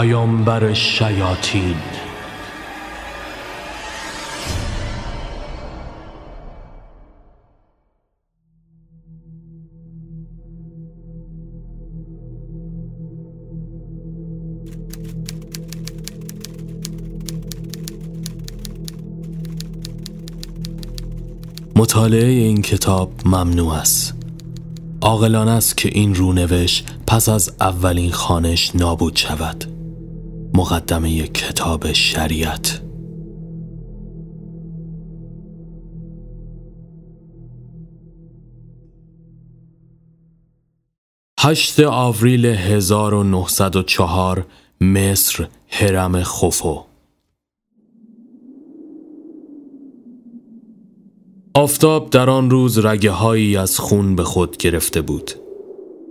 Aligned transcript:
پیامبر 0.00 0.72
شیاطین. 0.74 1.74
مطالعه 21.76 22.24
این 22.24 22.62
کتاب 22.62 23.12
ممنوع 23.24 23.72
است. 23.72 24.14
عاقلانه 25.02 25.50
است 25.50 25.76
که 25.76 25.88
این 25.92 26.14
رونوش 26.14 26.82
پس 27.06 27.28
از 27.28 27.52
اولین 27.60 28.12
خانش 28.12 28.76
نابود 28.76 29.16
شود. 29.16 29.79
مقدمه 30.54 31.26
کتاب 31.26 31.92
شریعت. 31.92 32.82
هشت 41.40 41.80
آوریل 41.80 42.46
1904 42.46 44.46
مصر 44.80 45.48
هرم 45.68 46.22
خفو. 46.22 46.80
آفتاب 51.54 52.10
در 52.10 52.30
آن 52.30 52.50
روز 52.50 52.78
رگه 52.78 53.10
هایی 53.10 53.56
از 53.56 53.78
خون 53.78 54.16
به 54.16 54.24
خود 54.24 54.56
گرفته 54.56 55.00
بود. 55.00 55.30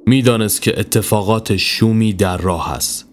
می‌دانست 0.08 0.62
که 0.62 0.80
اتفاقات 0.80 1.58
شومی 1.58 2.14
در 2.14 2.38
راه 2.38 2.72
است. 2.72 3.09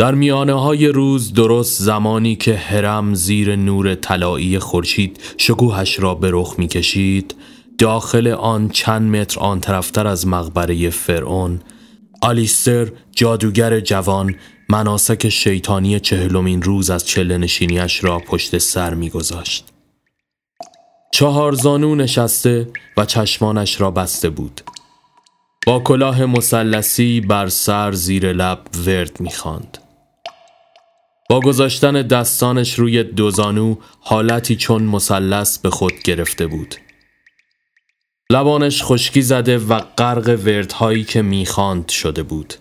در 0.00 0.14
میانه 0.14 0.52
های 0.52 0.86
روز 0.86 1.32
درست 1.32 1.82
زمانی 1.82 2.36
که 2.36 2.56
هرم 2.56 3.14
زیر 3.14 3.56
نور 3.56 3.94
طلایی 3.94 4.58
خورشید 4.58 5.20
شکوهش 5.38 6.00
را 6.00 6.14
به 6.14 6.30
رخ 6.32 6.54
می‌کشید 6.58 7.34
داخل 7.78 8.28
آن 8.28 8.68
چند 8.68 9.16
متر 9.16 9.40
آن 9.40 9.60
طرفتر 9.60 10.06
از 10.06 10.26
مقبره 10.26 10.90
فرعون 10.90 11.60
آلیستر 12.22 12.88
جادوگر 13.12 13.80
جوان 13.80 14.34
مناسک 14.68 15.28
شیطانی 15.28 16.00
چهلمین 16.00 16.62
روز 16.62 16.90
از 16.90 17.06
چله 17.06 17.38
نشینیش 17.38 18.04
را 18.04 18.18
پشت 18.18 18.58
سر 18.58 18.94
میگذاشت. 18.94 19.64
چهار 21.12 21.52
زانو 21.52 21.94
نشسته 21.94 22.68
و 22.96 23.04
چشمانش 23.04 23.80
را 23.80 23.90
بسته 23.90 24.30
بود. 24.30 24.60
با 25.66 25.80
کلاه 25.80 26.26
مسلسی 26.26 27.20
بر 27.20 27.48
سر 27.48 27.92
زیر 27.92 28.32
لب 28.32 28.60
ورد 28.86 29.20
می‌خواند. 29.20 29.79
با 31.30 31.40
گذاشتن 31.40 32.02
دستانش 32.02 32.78
روی 32.78 33.02
دو 33.02 33.30
زانو 33.30 33.74
حالتی 34.00 34.56
چون 34.56 34.82
مثلث 34.82 35.58
به 35.58 35.70
خود 35.70 35.92
گرفته 36.04 36.46
بود. 36.46 36.74
لبانش 38.32 38.82
خشکی 38.84 39.22
زده 39.22 39.58
و 39.58 39.80
غرق 39.80 40.40
وردهایی 40.46 41.04
که 41.04 41.22
می‌خواند 41.22 41.88
شده 41.88 42.22
بود. 42.22 42.54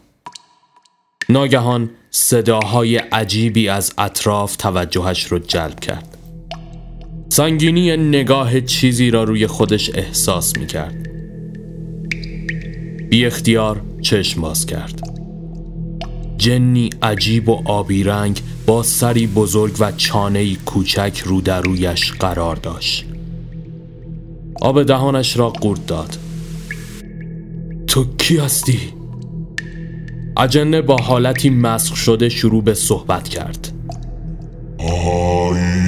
ناگهان 1.30 1.90
صداهای 2.10 2.98
عجیبی 2.98 3.70
از 3.70 3.94
اطراف 3.98 4.56
توجهش 4.56 5.26
رو 5.26 5.40
جلب 5.40 5.80
کرد. 5.80 6.18
سنگینی 7.30 7.98
نگاه 7.98 8.62
چیزی 8.62 9.12
را 9.12 9.24
روی 9.24 9.48
خودش 9.48 9.92
احساس 9.94 10.58
می 10.58 10.68
کرد 10.68 11.10
بی 13.10 13.26
اختیار 13.26 13.82
چشم 14.02 14.42
باز 14.42 14.66
کرد 14.66 15.19
جنی 16.40 16.90
عجیب 17.02 17.50
و 17.50 17.62
آبی 17.66 18.04
رنگ 18.04 18.42
با 18.66 18.84
سری 18.84 19.28
بزرگ 19.28 19.76
و 19.80 19.92
چانه 19.92 20.56
کوچک 20.56 21.22
رو 21.26 21.42
در 21.42 21.62
رویش 21.62 22.12
قرار 22.12 22.56
داشت. 22.56 23.06
آب 24.62 24.84
دهانش 24.84 25.38
را 25.38 25.50
قورت 25.50 25.86
داد. 25.86 26.18
تو 27.88 28.06
کی 28.18 28.38
هستی؟ 28.38 28.80
اجنه 30.38 30.82
با 30.82 30.98
حالتی 30.98 31.50
مسخ 31.50 31.96
شده 31.96 32.30
شروع 32.30 32.64
به 32.64 32.74
صحبت 32.74 33.30
کرد. 33.30 33.72
آیواز 35.40 35.86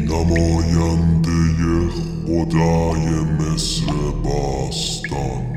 نماینده 0.00 1.30
خدای 2.26 3.08
مصر 3.38 3.92
باستان. 4.24 5.55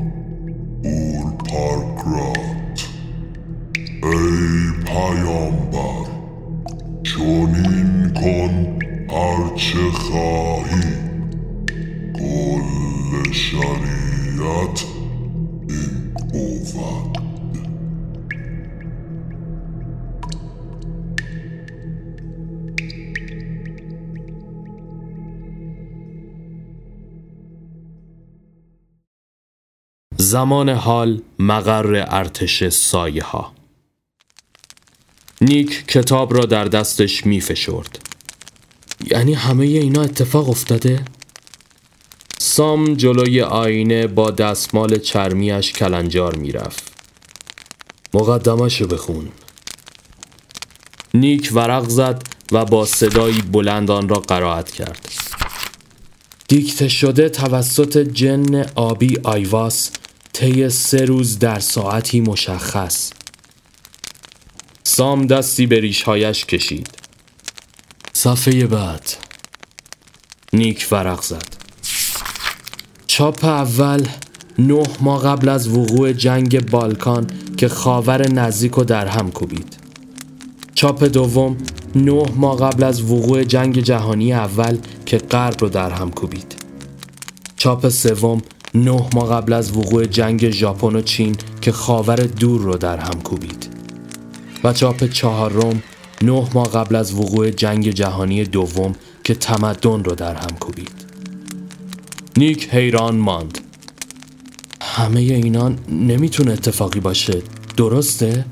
اول 0.84 1.32
پارکرات 1.32 2.88
ای 4.04 4.84
پیامبر 4.86 6.10
چونین 7.04 8.14
کن 8.14 8.80
هرچه 9.10 9.92
خواهی 9.92 10.82
کل 12.14 13.32
شریعت 13.32 14.86
این 16.34 16.60
بود 16.74 17.09
زمان 30.30 30.70
حال 30.70 31.22
مقر 31.40 32.06
ارتش 32.08 32.68
سایه 32.68 33.24
ها 33.24 33.54
نیک 35.42 35.88
کتاب 35.88 36.34
را 36.34 36.46
در 36.46 36.66
دستش 36.66 37.26
می 37.26 37.42
فشرد. 37.42 38.00
یعنی 39.12 39.34
همه 39.34 39.66
اینا 39.66 40.02
اتفاق 40.02 40.50
افتاده؟ 40.50 41.06
سام 42.38 42.94
جلوی 42.94 43.42
آینه 43.42 44.08
با 44.08 44.32
دستمال 44.32 44.98
چرمیش 44.98 45.74
کلنجار 45.74 46.36
می‌رفت. 46.36 46.92
مقدمشو 48.14 48.88
بخون. 48.88 49.30
نیک 51.14 51.50
ورق 51.54 51.90
زد 51.90 52.24
و 52.52 52.66
با 52.66 52.86
صدایی 52.86 53.42
بلند 53.42 53.92
آن 53.92 54.10
را 54.10 54.20
قرائت 54.20 54.72
کرد. 54.72 55.10
دیکته 56.48 56.88
شده 56.88 57.30
توسط 57.30 57.98
جن 57.98 58.66
آبی 58.76 59.18
آیواس 59.24 59.92
طی 60.40 60.70
سه 60.70 61.06
روز 61.06 61.40
در 61.40 61.60
ساعتی 61.60 62.22
مشخص. 62.22 63.12
سام 64.84 65.28
دستی 65.28 65.66
به 65.66 65.80
ریشهایش 65.80 66.46
کشید. 66.46 66.90
صفحه 68.14 68.68
بعد. 68.68 69.10
نیک 70.54 70.88
ورق 70.92 71.22
زد. 71.22 71.48
چاپ 73.08 73.46
اول 73.46 74.08
نه 74.60 74.84
ماه 75.02 75.24
قبل 75.24 75.50
از 75.50 75.68
وقوع 75.68 76.14
جنگ 76.14 76.70
بالکان 76.70 77.28
که 77.58 77.68
خاور 77.68 78.28
نزدیک 78.28 78.78
و 78.78 78.84
در 78.84 79.08
هم 79.08 79.32
کوبید. 79.32 79.78
چاپ 80.76 81.04
دوم 81.04 81.58
نه 81.96 82.24
ماه 82.36 82.60
قبل 82.60 82.84
از 82.84 83.02
وقوع 83.02 83.44
جنگ 83.44 83.80
جهانی 83.80 84.34
اول 84.34 84.78
که 85.06 85.18
غرب 85.18 85.62
رو 85.62 85.70
در 85.70 85.90
هم 85.90 86.12
کوبید. 86.12 86.56
چاپ 87.56 87.90
سوم 87.90 88.42
نه 88.76 89.10
ماه 89.14 89.30
قبل 89.30 89.54
از 89.54 89.78
وقوع 89.78 90.06
جنگ 90.06 90.50
ژاپن 90.50 90.96
و 90.96 91.02
چین 91.02 91.36
که 91.62 91.72
خاور 91.72 92.16
دور 92.16 92.62
رو 92.62 92.78
در 92.78 92.98
هم 92.98 93.22
کوبید. 93.22 93.70
و 94.64 94.74
چاپ 94.74 95.04
چهارم 95.04 95.84
نه 96.22 96.48
ماه 96.54 96.72
قبل 96.72 96.96
از 96.96 97.14
وقوع 97.14 97.50
جنگ 97.50 97.90
جهانی 97.90 98.44
دوم 98.44 98.96
که 99.24 99.34
تمدن 99.34 100.04
رو 100.04 100.16
در 100.16 100.36
هم 100.36 100.58
کوبید. 100.60 100.92
نیک 102.38 102.70
حیران 102.70 103.16
ماند. 103.16 103.58
همه 104.82 105.20
اینا 105.20 105.72
نمی‌تونه 105.90 106.52
اتفاقی 106.52 107.00
باشه 107.00 107.42
درسته؟ 107.78 108.46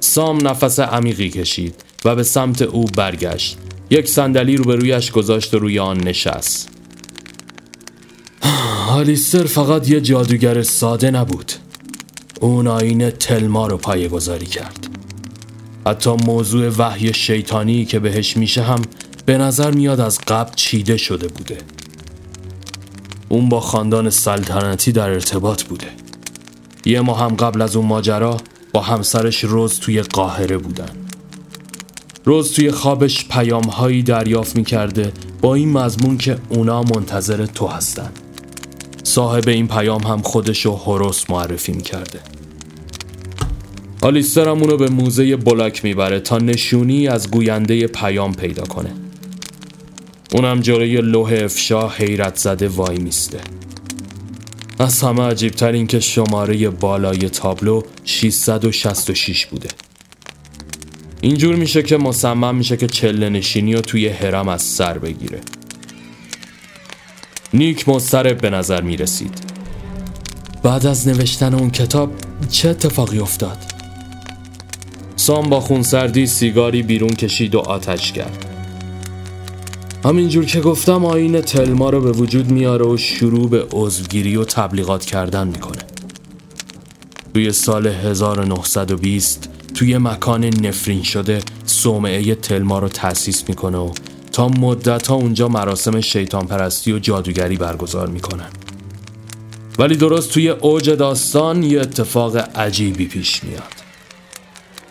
سام 0.00 0.48
نفس 0.48 0.80
عمیقی 0.80 1.30
کشید 1.30 1.74
و 2.04 2.14
به 2.14 2.22
سمت 2.22 2.62
او 2.62 2.84
برگشت. 2.84 3.58
یک 3.90 4.08
صندلی 4.08 4.56
روبرویش 4.56 5.10
گذاشت 5.10 5.54
و 5.54 5.58
روی 5.58 5.78
آن 5.78 6.00
نشست. 6.00 6.73
هالیستر 8.94 9.44
فقط 9.44 9.88
یه 9.88 10.00
جادوگر 10.00 10.62
ساده 10.62 11.10
نبود. 11.10 11.52
اون 12.40 12.66
آینه 12.66 13.10
تلما 13.10 13.66
رو 13.66 13.76
پایه 13.76 14.08
گذاری 14.08 14.46
کرد. 14.46 14.88
حتی 15.86 16.10
موضوع 16.10 16.68
وحی 16.68 17.14
شیطانی 17.14 17.84
که 17.84 17.98
بهش 17.98 18.36
میشه 18.36 18.62
هم 18.62 18.82
به 19.26 19.38
نظر 19.38 19.70
میاد 19.70 20.00
از 20.00 20.18
قبل 20.18 20.52
چیده 20.56 20.96
شده 20.96 21.28
بوده. 21.28 21.58
اون 23.28 23.48
با 23.48 23.60
خاندان 23.60 24.10
سلطنتی 24.10 24.92
در 24.92 25.10
ارتباط 25.10 25.62
بوده. 25.62 25.88
یه 26.84 27.00
ماه 27.00 27.20
هم 27.20 27.36
قبل 27.36 27.62
از 27.62 27.76
اون 27.76 27.86
ماجرا 27.86 28.36
با 28.72 28.80
همسرش 28.80 29.44
روز 29.44 29.80
توی 29.80 30.02
قاهره 30.02 30.58
بودن. 30.58 30.90
روز 32.24 32.52
توی 32.52 32.70
خوابش 32.70 33.28
پیام 33.28 33.64
هایی 33.64 34.02
دریافت 34.02 34.56
می‌کرده 34.56 35.12
با 35.40 35.54
این 35.54 35.72
مضمون 35.72 36.18
که 36.18 36.38
اونا 36.48 36.82
منتظر 36.82 37.46
تو 37.46 37.66
هستن. 37.66 38.12
صاحب 39.04 39.48
این 39.48 39.68
پیام 39.68 40.02
هم 40.02 40.22
خودشو 40.22 40.70
هوروس 40.70 41.30
معرفی 41.30 41.72
می‌کرده 41.72 42.20
آلیستر 44.02 44.48
هم 44.48 44.62
اونو 44.62 44.76
به 44.76 44.88
موزه 44.88 45.36
بلاک 45.36 45.84
می‌بره 45.84 46.20
تا 46.20 46.38
نشونی 46.38 47.08
از 47.08 47.30
گوینده 47.30 47.86
پیام 47.86 48.34
پیدا 48.34 48.64
کنه. 48.64 48.90
اونم 50.32 50.60
جلوی 50.60 50.96
لوح 50.96 51.32
افشا 51.44 51.88
حیرت 51.88 52.36
زده 52.36 52.68
وای 52.68 52.98
میسته. 52.98 53.40
از 54.78 55.02
همه 55.02 55.22
عجیبتر 55.22 55.72
این 55.72 55.86
که 55.86 56.00
شماره 56.00 56.70
بالای 56.70 57.28
تابلو 57.28 57.82
666 58.04 59.46
بوده. 59.46 59.68
اینجور 61.20 61.54
میشه 61.54 61.82
که 61.82 61.96
مصمم 61.96 62.54
میشه 62.54 62.76
که 62.76 62.86
چله 62.86 63.28
نشینی 63.28 63.74
رو 63.74 63.80
توی 63.80 64.08
هرم 64.08 64.48
از 64.48 64.62
سر 64.62 64.98
بگیره. 64.98 65.40
نیک 67.54 67.88
مضطرب 67.88 68.40
به 68.40 68.50
نظر 68.50 68.80
می‌رسید. 68.80 69.38
بعد 70.62 70.86
از 70.86 71.08
نوشتن 71.08 71.54
اون 71.54 71.70
کتاب 71.70 72.10
چه 72.50 72.68
اتفاقی 72.68 73.18
افتاد؟ 73.18 73.58
سام 75.16 75.50
با 75.50 75.60
خونسردی 75.60 76.26
سیگاری 76.26 76.82
بیرون 76.82 77.10
کشید 77.10 77.54
و 77.54 77.58
آتش 77.58 78.12
کرد. 78.12 78.46
همینجور 80.04 80.44
که 80.44 80.60
گفتم 80.60 81.04
آین 81.04 81.40
تلما 81.40 81.90
رو 81.90 82.00
به 82.00 82.12
وجود 82.12 82.50
میاره 82.50 82.86
و 82.86 82.96
شروع 82.96 83.48
به 83.48 83.66
عضوگیری 83.72 84.36
و 84.36 84.44
تبلیغات 84.44 85.04
کردن 85.04 85.46
می‌کنه. 85.48 85.82
توی 87.34 87.52
سال 87.52 87.86
1920 87.86 89.48
توی 89.74 89.98
مکان 89.98 90.44
نفرین 90.44 91.02
شده 91.02 91.40
صومعه 91.66 92.34
تلما 92.34 92.78
رو 92.78 92.88
تأسیس 92.88 93.48
می‌کنه 93.48 93.78
و 93.78 93.90
تا 94.34 94.48
مدت 94.48 95.06
ها 95.06 95.14
اونجا 95.14 95.48
مراسم 95.48 96.00
شیطان 96.00 96.46
پرستی 96.46 96.92
و 96.92 96.98
جادوگری 96.98 97.56
برگزار 97.56 98.08
می‌کنن. 98.08 98.48
ولی 99.78 99.96
درست 99.96 100.32
توی 100.32 100.48
اوج 100.48 100.90
داستان 100.90 101.62
یه 101.62 101.80
اتفاق 101.80 102.36
عجیبی 102.36 103.06
پیش 103.06 103.44
میاد. 103.44 103.62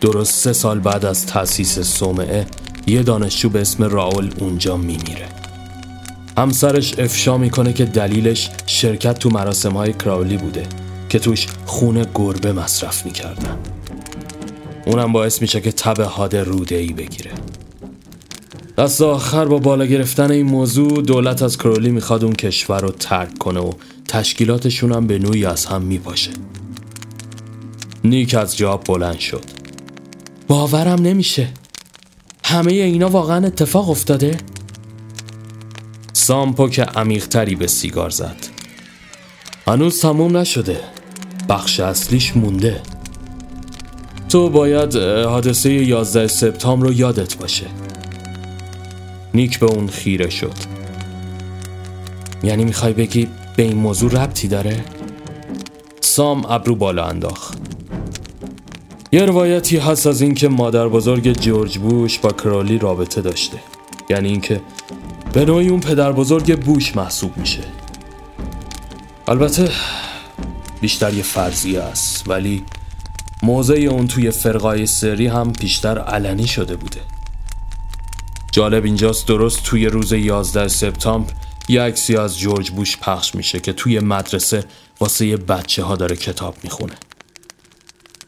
درست 0.01 0.33
سه 0.33 0.53
سال 0.53 0.79
بعد 0.79 1.05
از 1.05 1.25
تأسیس 1.25 1.79
صومعه 1.79 2.45
یه 2.87 3.03
دانشجو 3.03 3.49
به 3.49 3.61
اسم 3.61 3.83
راول 3.83 4.29
اونجا 4.39 4.77
میمیره. 4.77 5.27
همسرش 6.37 6.99
افشا 6.99 7.37
می‌کنه 7.37 7.73
که 7.73 7.85
دلیلش 7.85 8.49
شرکت 8.65 9.19
تو 9.19 9.29
مراسم 9.29 9.71
های 9.71 9.93
کراولی 9.93 10.37
بوده 10.37 10.67
که 11.09 11.19
توش 11.19 11.47
خون 11.65 12.05
گربه 12.15 12.53
مصرف 12.53 13.05
می‌کردن. 13.05 13.57
اونم 14.85 15.11
باعث 15.11 15.41
میشه 15.41 15.61
که 15.61 15.71
تب 15.71 16.01
حاد 16.01 16.35
روده 16.35 16.75
ای 16.75 16.93
بگیره. 16.93 17.31
دست 18.77 19.01
آخر 19.01 19.45
با 19.45 19.57
بالا 19.57 19.85
گرفتن 19.85 20.31
این 20.31 20.45
موضوع 20.45 21.01
دولت 21.01 21.41
از 21.41 21.57
کرولی 21.57 21.91
می‌خواد 21.91 22.23
اون 22.23 22.33
کشور 22.33 22.81
رو 22.81 22.91
ترک 22.91 23.37
کنه 23.37 23.59
و 23.59 23.71
تشکیلاتشون 24.07 24.91
هم 24.91 25.07
به 25.07 25.19
نوعی 25.19 25.45
از 25.45 25.65
هم 25.65 25.81
میپاشه 25.81 26.31
نیک 28.03 28.35
از 28.35 28.57
جاب 28.57 28.83
بلند 28.83 29.19
شد. 29.19 29.43
باورم 30.47 31.01
نمیشه. 31.01 31.47
همه 32.43 32.71
اینا 32.71 33.09
واقعا 33.09 33.45
اتفاق 33.45 33.89
افتاده؟ 33.89 34.37
سامپو 36.13 36.69
که 36.69 36.83
عمیقتری 36.83 37.55
به 37.55 37.67
سیگار 37.67 38.09
زد. 38.09 38.37
هنوز 39.67 40.01
تموم 40.01 40.37
نشده. 40.37 40.79
بخش 41.49 41.79
اصلیش 41.79 42.35
مونده. 42.35 42.81
تو 44.29 44.49
باید 44.49 44.95
حادثه 45.25 45.69
11 45.69 46.27
سپتامبر 46.27 46.85
رو 46.85 46.93
یادت 46.93 47.37
باشه. 47.37 47.65
نیک 49.33 49.59
به 49.59 49.65
اون 49.65 49.87
خیره 49.87 50.29
شد. 50.29 50.53
یعنی 52.43 52.65
می‌خوای 52.65 52.93
بگی 52.93 53.27
به 53.55 53.63
این 53.63 53.77
موضوع 53.77 54.11
ربطی 54.11 54.47
داره؟ 54.47 54.85
سام 56.01 56.45
ابرو 56.45 56.75
بالا 56.75 57.05
انداخت. 57.05 57.57
یه 59.11 59.25
روایتی 59.25 59.77
هست 59.77 60.07
از 60.07 60.21
اینکه 60.21 60.47
مادر 60.47 60.87
بزرگ 60.87 61.33
جورج 61.33 61.77
بوش 61.77 62.19
با 62.19 62.31
کرالی 62.31 62.77
رابطه 62.77 63.21
داشته. 63.21 63.57
یعنی 64.09 64.29
اینکه 64.29 64.61
به 65.33 65.45
نوعی 65.45 65.67
اون 65.67 65.79
پدر 65.79 66.11
بزرگ 66.11 66.59
بوش 66.59 66.95
محسوب 66.95 67.37
میشه. 67.37 67.63
البته 69.27 69.69
بیشتر 70.81 71.13
یه 71.13 71.23
فرضیه 71.23 71.81
است 71.81 72.29
ولی 72.29 72.63
موضع 73.43 73.73
اون 73.73 74.07
توی 74.07 74.31
فرقای 74.31 74.85
سری 74.85 75.27
هم 75.27 75.51
بیشتر 75.51 75.99
علنی 75.99 76.47
شده 76.47 76.75
بوده. 76.75 76.99
جالب 78.53 78.85
اینجاست 78.85 79.27
درست 79.27 79.63
توی 79.63 79.85
روز 79.85 80.11
11 80.11 80.67
سپتامبر 80.67 81.33
یه 81.69 81.81
عکسی 81.81 82.17
از 82.17 82.39
جورج 82.39 82.71
بوش 82.71 82.97
پخش 82.97 83.35
میشه 83.35 83.59
که 83.59 83.73
توی 83.73 83.99
مدرسه 83.99 84.63
واسه 84.99 85.25
یه 85.25 85.37
بچه 85.37 85.83
ها 85.83 85.95
داره 85.95 86.15
کتاب 86.15 86.55
می‌خونه. 86.63 86.93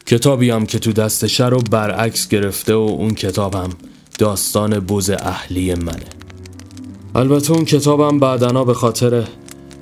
کتابی 0.06 0.50
هم 0.50 0.66
که 0.66 0.78
تو 0.78 0.92
دستشه 0.92 1.46
رو 1.46 1.58
برعکس 1.70 2.28
گرفته 2.28 2.74
و 2.74 2.78
اون 2.78 3.14
کتابم 3.14 3.70
داستان 4.18 4.80
بوز 4.80 5.10
اهلی 5.10 5.74
منه. 5.74 6.06
البته 7.14 7.52
اون 7.52 7.64
کتابم 7.64 8.18
بعدنا 8.18 8.64
به 8.64 8.74
خاطر 8.74 9.24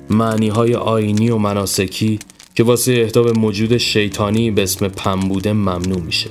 معنی 0.09 0.49
های 0.49 0.75
آینی 0.75 1.29
و 1.29 1.37
مناسکی 1.37 2.19
که 2.55 2.63
واسه 2.63 2.91
اهدا 2.91 3.23
به 3.23 3.31
موجود 3.31 3.77
شیطانی 3.77 4.51
به 4.51 4.63
اسم 4.63 4.87
پنبوده 4.87 5.53
ممنوع 5.53 6.01
میشه. 6.01 6.29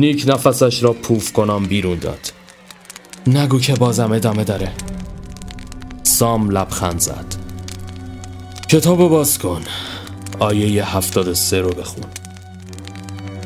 نیک 0.00 0.24
نفسش 0.26 0.82
را 0.82 0.92
پوف 0.92 1.32
کنم 1.32 1.66
بیرون 1.66 1.98
داد. 1.98 2.32
نگو 3.26 3.58
که 3.58 3.74
بازم 3.74 4.12
ادامه 4.12 4.44
داره. 4.44 4.72
سام 6.02 6.50
لبخند 6.50 7.00
زد. 7.00 7.34
کتابو 8.68 9.08
باز 9.08 9.38
کن. 9.38 9.62
آیه 10.38 10.96
73 10.96 11.60
رو 11.60 11.70
بخون. 11.70 12.04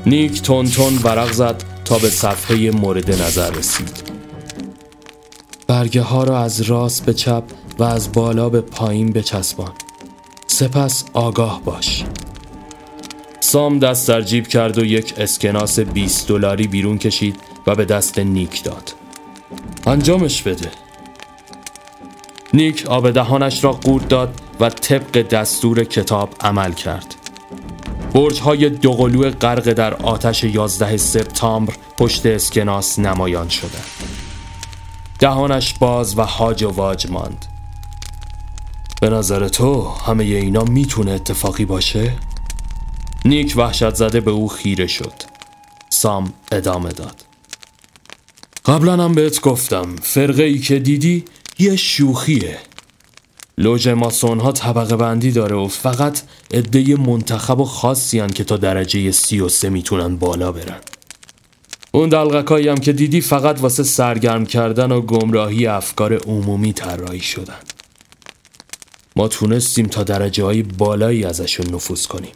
نیک 0.06 0.42
تون 0.42 0.66
تون 0.66 0.98
ورق 1.04 1.32
زد 1.32 1.64
تا 1.84 1.98
به 1.98 2.10
صفحه 2.10 2.70
مورد 2.70 3.22
نظر 3.22 3.50
رسید. 3.50 4.02
برگه 5.66 6.02
ها 6.02 6.24
را 6.24 6.40
از 6.40 6.60
راست 6.60 7.04
به 7.04 7.14
چپ 7.14 7.44
و 7.78 7.82
از 7.82 8.12
بالا 8.12 8.48
به 8.48 8.60
پایین 8.60 9.12
بچسبان. 9.12 9.72
سپس 10.46 11.04
آگاه 11.12 11.62
باش. 11.64 12.04
سام 13.54 13.78
دست 13.78 14.08
در 14.08 14.22
جیب 14.22 14.46
کرد 14.46 14.78
و 14.78 14.84
یک 14.84 15.14
اسکناس 15.18 15.80
20 15.80 16.28
دلاری 16.28 16.66
بیرون 16.66 16.98
کشید 16.98 17.40
و 17.66 17.74
به 17.74 17.84
دست 17.84 18.18
نیک 18.18 18.62
داد. 18.62 18.94
انجامش 19.86 20.42
بده. 20.42 20.70
نیک 22.54 22.86
آب 22.86 23.10
دهانش 23.10 23.64
را 23.64 23.72
قورت 23.72 24.08
داد 24.08 24.40
و 24.60 24.70
طبق 24.70 25.22
دستور 25.28 25.84
کتاب 25.84 26.30
عمل 26.40 26.72
کرد. 26.72 27.14
برج 28.14 28.40
های 28.40 28.68
دوقلو 28.68 29.30
غرق 29.30 29.72
در 29.72 29.94
آتش 29.94 30.44
11 30.44 30.96
سپتامبر 30.96 31.74
پشت 31.98 32.26
اسکناس 32.26 32.98
نمایان 32.98 33.48
شده. 33.48 33.78
دهانش 35.18 35.74
باز 35.74 36.18
و 36.18 36.22
هاج 36.22 36.62
و 36.62 36.70
واج 36.70 37.10
ماند. 37.10 37.46
به 39.00 39.10
نظر 39.10 39.48
تو 39.48 39.88
همه 40.06 40.24
اینا 40.24 40.64
می‌تونه 40.64 41.10
اتفاقی 41.10 41.64
باشه؟ 41.64 42.12
نیک 43.26 43.54
وحشت 43.56 43.94
زده 43.94 44.20
به 44.20 44.30
او 44.30 44.48
خیره 44.48 44.86
شد. 44.86 45.12
سام 45.90 46.32
ادامه 46.52 46.92
داد. 46.92 47.24
قبلا 48.64 49.04
هم 49.04 49.12
بهت 49.12 49.40
گفتم 49.40 49.96
فرقه 50.02 50.42
ای 50.42 50.58
که 50.58 50.78
دیدی 50.78 51.24
یه 51.58 51.76
شوخیه. 51.76 52.58
لوژ 53.58 53.88
ماسون 53.88 54.40
ها 54.40 54.52
طبقه 54.52 54.96
بندی 54.96 55.32
داره 55.32 55.56
و 55.56 55.68
فقط 55.68 56.22
عده 56.50 56.96
منتخب 56.96 57.60
و 57.60 57.64
خاصی 57.64 58.26
که 58.26 58.44
تا 58.44 58.56
درجه 58.56 59.10
سی 59.10 59.40
و 59.40 59.48
سه 59.48 59.68
می‌تونن 59.68 60.16
بالا 60.16 60.52
برن. 60.52 60.80
اون 61.92 62.08
دلغکایی 62.08 62.68
هم 62.68 62.76
که 62.76 62.92
دیدی 62.92 63.20
فقط 63.20 63.60
واسه 63.60 63.82
سرگرم 63.82 64.46
کردن 64.46 64.92
و 64.92 65.00
گمراهی 65.00 65.66
افکار 65.66 66.16
عمومی 66.16 66.72
طراحی 66.72 67.20
شدن. 67.20 67.60
ما 69.16 69.28
تونستیم 69.28 69.86
تا 69.86 70.02
درجه 70.02 70.44
های 70.44 70.62
بالایی 70.62 71.24
ازشون 71.24 71.74
نفوذ 71.74 72.06
کنیم. 72.06 72.32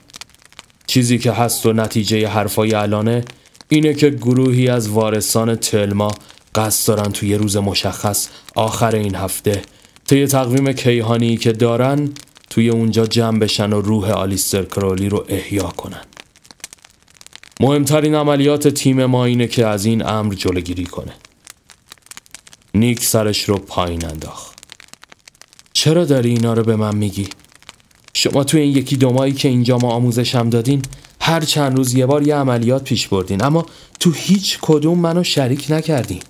چیزی 0.89 1.19
که 1.19 1.33
هست 1.33 1.67
و 1.67 1.73
نتیجه 1.73 2.29
حرفای 2.29 2.75
الانه 2.75 3.25
اینه 3.69 3.95
که 3.95 4.11
گروهی 4.11 4.69
از 4.69 4.89
وارثان 4.89 5.57
تلما 5.57 6.11
قصد 6.55 6.89
دارن 6.89 7.13
توی 7.13 7.35
روز 7.35 7.57
مشخص 7.57 8.29
آخر 8.55 8.95
این 8.95 9.15
هفته 9.15 9.63
طی 10.07 10.27
تقویم 10.27 10.73
کیهانی 10.73 11.37
که 11.37 11.53
دارن 11.53 12.09
توی 12.51 12.69
اونجا 12.69 13.07
جمع 13.07 13.39
بشن 13.39 13.73
و 13.73 13.81
روح 13.81 14.11
آلیستر 14.11 14.65
کرولی 14.65 15.09
رو 15.09 15.25
احیا 15.29 15.63
کنن. 15.69 16.03
مهمترین 17.61 18.15
عملیات 18.15 18.69
تیم 18.69 19.05
ما 19.05 19.25
اینه 19.25 19.47
که 19.47 19.67
از 19.67 19.85
این 19.85 20.07
امر 20.07 20.35
جلوگیری 20.35 20.85
کنه. 20.85 21.13
نیک 22.75 23.05
سرش 23.05 23.45
رو 23.45 23.59
پایین 23.59 24.05
انداخت. 24.05 24.59
چرا 25.73 26.05
داری 26.05 26.31
اینا 26.31 26.53
رو 26.53 26.63
به 26.63 26.77
من 26.77 26.97
میگی؟ 26.97 27.29
شما 28.19 28.45
توی 28.45 28.61
این 28.61 28.77
یکی 28.77 28.97
دومایی 28.97 29.33
که 29.33 29.49
اینجا 29.49 29.79
ما 29.79 29.91
آموزشم 29.91 30.51
دادین 30.51 30.83
هر 31.21 31.41
چند 31.41 31.77
روز 31.77 31.95
یه 31.95 32.07
بار 32.07 32.27
یه 32.27 32.35
عملیات 32.35 32.85
پیش 32.85 33.09
بردین. 33.09 33.45
اما 33.45 33.67
تو 34.01 34.13
هیچ 34.13 34.59
کدوم 34.63 34.99
منو 34.99 35.25
شریک 35.25 35.67
نکردین. 35.71 36.23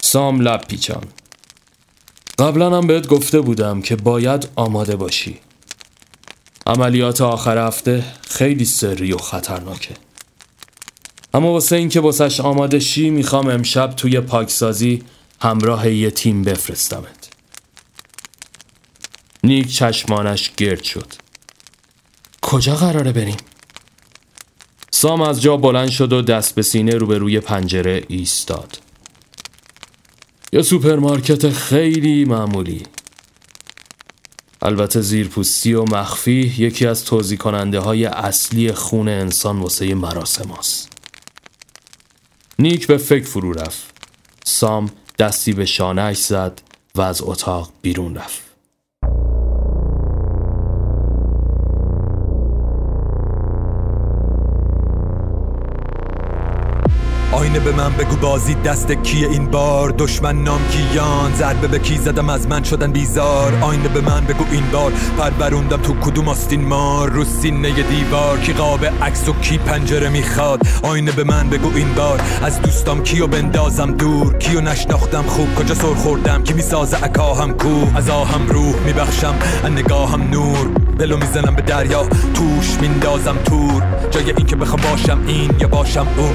سام 0.00 0.40
لب 0.40 0.64
پیچان 0.68 1.02
قبلا 2.38 2.76
هم 2.76 2.86
بهت 2.86 3.06
گفته 3.06 3.40
بودم 3.40 3.82
که 3.82 3.96
باید 3.96 4.48
آماده 4.56 4.96
باشی. 4.96 5.38
عملیات 6.66 7.20
آخر 7.20 7.66
هفته 7.66 8.04
خیلی 8.28 8.64
سری 8.64 9.12
و 9.12 9.18
خطرناکه. 9.18 9.94
اما 11.34 11.52
واسه 11.52 11.76
اینکه 11.76 12.00
واسش 12.00 12.40
آماده 12.40 12.80
شی 12.80 13.10
می‌خوام 13.10 13.48
امشب 13.48 13.92
توی 13.96 14.20
پاکسازی 14.20 15.02
همراه 15.40 15.90
یه 15.90 16.10
تیم 16.10 16.42
بفرستمت. 16.42 17.21
نیک 19.44 19.74
چشمانش 19.74 20.50
گرد 20.56 20.82
شد. 20.82 21.12
کجا 22.42 22.74
قراره 22.74 23.12
بریم؟ 23.12 23.36
سام 24.90 25.20
از 25.20 25.42
جا 25.42 25.56
بلند 25.56 25.90
شد 25.90 26.12
و 26.12 26.22
دست 26.22 26.54
به 26.54 26.62
سینه 26.62 26.94
روبروی 26.94 27.40
پنجره 27.40 28.04
ایستاد. 28.08 28.78
یه 30.52 30.62
سوپرمارکت 30.62 31.50
خیلی 31.50 32.24
معمولی. 32.24 32.82
البته 34.62 35.00
زیرپوستی 35.00 35.74
و 35.74 35.84
مخفی 35.84 36.54
یکی 36.58 36.86
از 36.86 37.04
توضیح 37.04 37.38
کننده 37.38 37.80
های 37.80 38.04
اصلی 38.04 38.72
خون 38.72 39.08
انسان 39.08 39.60
واسه 39.60 39.94
مراسم 39.94 40.50
هست. 40.58 40.92
نیک 42.58 42.86
به 42.86 42.96
فکر 42.96 43.24
فرو 43.24 43.52
رفت. 43.52 43.94
سام 44.44 44.90
دستی 45.18 45.52
به 45.52 45.66
شانهش 45.66 46.18
زد 46.18 46.62
و 46.94 47.00
از 47.00 47.22
اتاق 47.22 47.72
بیرون 47.82 48.14
رفت. 48.14 48.51
آینه 57.42 57.58
به 57.58 57.72
من 57.72 57.92
بگو 57.92 58.16
بازی 58.16 58.54
دست 58.54 58.92
کیه 58.92 59.28
این 59.28 59.46
بار؟ 59.46 59.94
دشمن 59.98 60.42
نام 60.42 60.60
کیان؟ 60.70 61.34
ضربه 61.34 61.66
به 61.68 61.78
کی 61.78 61.98
زدم؟ 61.98 62.28
از 62.30 62.46
من 62.48 62.62
شدن 62.62 62.92
بیزار. 62.92 63.58
آینه 63.60 63.88
به 63.88 64.00
من 64.00 64.24
بگو 64.24 64.44
این 64.50 64.64
بار. 64.72 64.92
پروروندم 65.18 65.76
تو 65.76 65.94
کدوم 65.94 66.28
آستین 66.28 66.64
مار؟ 66.64 67.10
رو 67.10 67.24
سینه 67.24 67.82
دیوار. 67.82 68.38
کی 68.38 68.52
قاب 68.52 68.84
عکس 68.84 69.28
و 69.28 69.32
کی 69.32 69.58
پنجره 69.58 70.08
می‌خواد؟ 70.08 70.60
آینه 70.82 71.12
به 71.12 71.24
من 71.24 71.50
بگو 71.50 71.70
این 71.74 71.94
بار. 71.94 72.20
از 72.42 72.62
دوستام 72.62 73.02
کیو 73.02 73.26
بندازم 73.26 73.90
دور؟ 73.90 74.38
کیو 74.38 74.60
نشناختم 74.60 75.22
خوب؟ 75.22 75.54
کجا 75.54 75.74
سر 75.74 75.94
خوردم؟ 75.94 76.42
کی 76.42 76.52
می‌سازه 76.52 77.04
اکاهم 77.04 77.52
کو 77.52 77.96
از 77.96 78.10
آهم 78.10 78.48
روح 78.48 78.74
میبخشم 78.86 79.34
از 79.64 79.70
نگاهم 79.70 80.30
نور. 80.30 80.70
دلو 80.98 81.16
می‌زنم 81.16 81.54
به 81.54 81.62
دریا 81.62 82.02
توش 82.34 82.78
میندازم 82.80 83.36
تور. 83.44 83.82
جای 84.10 84.30
این 84.36 84.46
که 84.46 84.56
بخوام 84.56 84.80
باشم 84.90 85.20
این 85.26 85.50
یا 85.60 85.68
باشم 85.68 86.06
اون. 86.16 86.34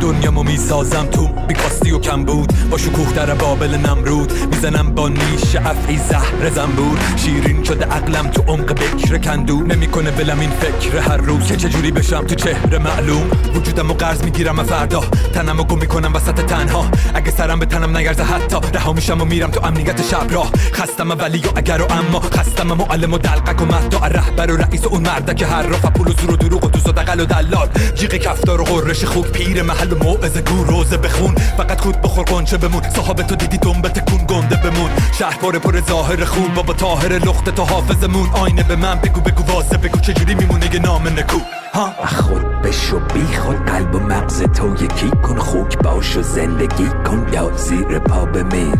دنیامو 0.00 0.42
می‌سازم 0.48 1.06
تو 1.06 1.28
بیکاستی 1.48 1.90
و 1.90 1.98
کم 1.98 2.24
بود 2.24 2.52
با 2.70 2.78
شکوه 2.78 3.12
در 3.12 3.34
بابل 3.34 3.74
نمرود. 3.74 4.32
می‌زنم 4.50 4.94
با 4.94 5.08
نیش 5.08 5.56
افعی 5.56 5.96
زهر 5.96 6.50
زنبور. 6.50 6.98
شیرین 7.16 7.64
شده 7.64 7.84
عقلم 7.84 8.28
تو 8.28 8.42
عمق 8.42 8.72
بکر 8.72 9.18
کندو 9.18 9.60
نمی‌کنه 9.62 10.10
ولم 10.10 10.40
این 10.40 10.50
فکر 10.50 10.98
هر 10.98 11.16
روز 11.16 11.46
که 11.46 11.56
چجوری 11.56 11.90
بشم 11.90 12.26
تو 12.26 12.34
چهره 12.34 12.78
معلوم. 12.78 13.30
وجودم 13.54 13.90
و 13.90 13.94
قرض 13.94 14.22
می‌گیرم 14.22 14.62
فردا 14.62 15.00
تنم 15.34 15.60
و 15.60 15.64
گم 15.64 15.78
می‌کنم 15.78 16.14
وسط 16.14 16.40
تنها. 16.40 16.88
اگه 17.14 17.30
سرم 17.30 17.58
به 17.58 17.66
تنم 17.66 17.96
نگرزه 17.96 18.22
حتی 18.22 18.56
رها 18.74 18.92
میشم 18.92 19.20
و 19.20 19.24
میرم 19.24 19.50
تو 19.50 19.66
امنیت 19.66 20.02
شب 20.10 20.26
راه 20.30 20.50
خستم 20.72 21.10
ولی 21.10 21.38
و 21.38 21.48
اگر 21.56 21.82
و 21.82 21.92
اما. 21.92 22.20
خستم 22.20 22.66
معلم 22.66 23.12
و 23.12 23.18
دلقک 23.18 23.62
و 23.62 23.64
مهدا 23.64 23.98
رهبر 23.98 24.52
و 24.52 24.56
رئیس 24.56 24.84
و 24.84 24.88
اون 24.88 25.02
مرده 25.02 25.34
که 25.34 25.46
هر 25.46 25.62
رفت 25.62 25.92
پول 25.92 26.08
و 26.08 26.12
زور 26.12 26.30
و 26.30 26.36
دروغ 26.36 26.64
و 26.64 26.68
دوز 26.68 26.86
و 26.88 26.92
دقل 26.92 27.20
و 27.20 27.24
دلال. 27.24 27.68
جیغ 27.94 28.14
کفتار 28.14 28.60
و 28.60 28.64
غرش 28.64 29.04
خوب 29.04 29.26
پیر 29.26 29.62
محل 29.62 29.92
و 29.92 29.96
گو 30.40 30.64
روزه 30.64 30.96
بخون. 30.96 31.34
فقط 31.34 31.80
خود 31.80 32.00
بخور 32.00 32.24
قنچه 32.24 32.56
بمون. 32.56 32.82
صحابه 32.82 33.22
تو 33.22 33.34
دیدی 33.34 33.58
دنبه 33.58 33.88
تکون 33.88 34.18
گنده 34.26 34.56
بمون. 34.56 34.90
شهر 35.18 35.38
پر 35.38 35.58
پر 35.58 35.80
ظاهر 35.80 36.24
خوب 36.24 36.54
بابا 36.54 36.72
طاهر 36.72 37.12
لخت 37.12 37.50
تو 37.50 37.64
حافظمون. 37.64 38.28
آینه 38.32 38.62
به 38.62 38.76
من 38.76 38.94
بگو 38.94 39.20
بگو 39.20 39.52
واسه 39.52 39.76
بگو 39.76 40.00
چجوری 40.00 40.34
میمونه 40.34 40.74
یه 40.74 40.80
نام 40.80 41.08
نکو. 41.08 41.38
ها؟ 41.74 41.92
خود 42.06 42.62
بشو 42.62 43.00
بی 43.00 43.36
خود 43.36 43.66
قلب 43.66 43.94
و 43.94 43.98
مغز 43.98 44.42
تو 44.42 44.84
یکی 44.84 45.10
کن. 45.10 45.38
خوک 45.38 45.78
باش 45.78 46.16
و 46.16 46.22
زندگی 46.22 46.88
کن. 47.06 47.26
یا 47.32 47.50
زیر 47.56 47.98
پا 47.98 48.24
بمیر 48.24 48.76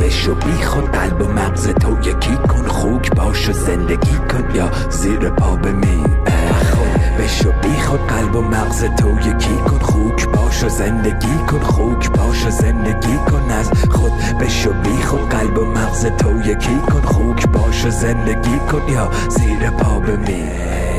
بشو 0.00 0.34
بی 0.34 0.64
خود 0.64 0.92
قلب 0.92 1.22
و 1.22 1.32
مغز 1.32 1.68
تو 1.68 1.98
یکی 2.08 2.36
کن. 2.36 2.68
خوک 2.68 3.14
باش 3.14 3.48
و 3.48 3.52
زندگی 3.52 4.16
کن. 4.16 4.54
یا 4.54 4.70
زیر 4.90 5.30
پا 5.30 5.56
بمیر 5.56 6.08
بشو 7.18 7.52
بی 7.52 7.80
خود 7.80 8.06
قلب 8.06 8.36
و 8.36 8.40
مغز 8.40 8.84
تو 8.84 9.20
یکی 9.20 9.56
کن 9.56 9.78
خوک 9.78 10.28
باش 10.28 10.64
و 10.64 10.68
زندگی 10.68 11.38
کن 11.48 11.60
خوک 11.60 12.10
باش 12.10 12.46
و 12.46 12.50
زندگی 12.50 13.16
کن 13.16 13.50
از 13.50 13.70
خود 13.90 14.12
بشو 14.40 14.72
بی 14.72 15.02
خود 15.02 15.28
قلب 15.28 15.58
و 15.58 15.64
مغز 15.64 16.06
تو 16.06 16.40
یکی 16.40 16.78
کن 16.92 17.02
خوک 17.02 17.48
باش 17.48 17.84
و 17.84 17.90
زندگی 17.90 18.58
کن 18.58 18.92
یا 18.92 19.10
زیر 19.28 19.70
پا 19.70 20.00
بمیر. 20.00 20.97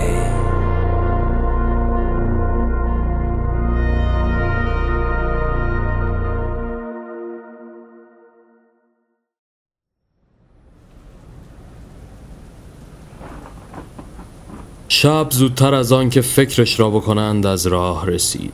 شب 15.01 15.27
زودتر 15.31 15.73
از 15.73 15.91
آن 15.91 16.09
که 16.09 16.21
فکرش 16.21 16.79
را 16.79 16.89
بکنند 16.89 17.45
از 17.45 17.67
راه 17.67 18.07
رسید. 18.07 18.53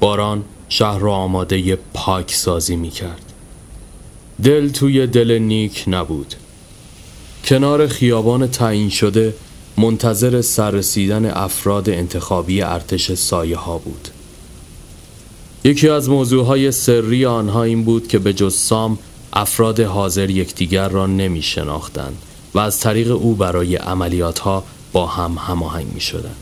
باران 0.00 0.44
شهر 0.68 0.98
را 0.98 1.14
آماده 1.14 1.78
پاک 1.94 2.34
سازی 2.34 2.76
می 2.76 2.90
کرد 2.90 3.32
دل 4.44 4.68
توی 4.68 5.06
دل 5.06 5.38
نیک 5.38 5.84
نبود. 5.86 6.34
کنار 7.44 7.86
خیابان 7.86 8.46
تعیین 8.46 8.90
شده 8.90 9.34
منتظر 9.78 10.42
سررسیدن 10.42 11.30
افراد 11.30 11.90
انتخابی 11.90 12.62
ارتش 12.62 13.12
سایه 13.12 13.56
ها 13.56 13.78
بود. 13.78 14.08
یکی 15.64 15.88
از 15.88 16.08
موضوعهای 16.08 16.72
سری 16.72 17.26
آنها 17.26 17.62
این 17.62 17.84
بود 17.84 18.08
که 18.08 18.18
به 18.18 18.32
جز 18.32 18.54
سام 18.54 18.98
افراد 19.32 19.80
حاضر 19.80 20.30
یکدیگر 20.30 20.88
را 20.88 21.06
نمی 21.06 21.42
شناختند 21.42 22.16
و 22.54 22.58
از 22.58 22.80
طریق 22.80 23.10
او 23.10 23.34
برای 23.34 23.76
عملیات 23.76 24.38
ها 24.38 24.64
با 24.94 25.06
هم 25.06 25.38
هماهنگ 25.38 25.86
می 25.94 26.00
شدن. 26.00 26.34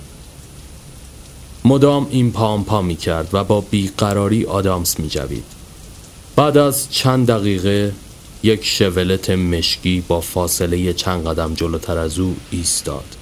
مدام 1.65 2.07
این 2.11 2.33
پام 2.33 2.65
پا 2.65 2.83
می 2.83 2.97
کرد 2.97 3.29
و 3.33 3.45
با 3.45 3.61
بیقراری 3.61 4.45
آدامس 4.45 5.01
می 5.01 5.09
جوید. 5.09 5.45
بعد 6.37 6.59
از 6.59 6.91
چند 6.91 7.27
دقیقه 7.27 7.93
یک 8.43 8.65
شولت 8.65 9.31
مشکی 9.31 10.05
با 10.09 10.21
فاصله 10.21 10.93
چند 10.93 11.27
قدم 11.27 11.55
جلوتر 11.55 11.99
از 11.99 12.19
او 12.19 12.37
ایستاد. 12.51 13.17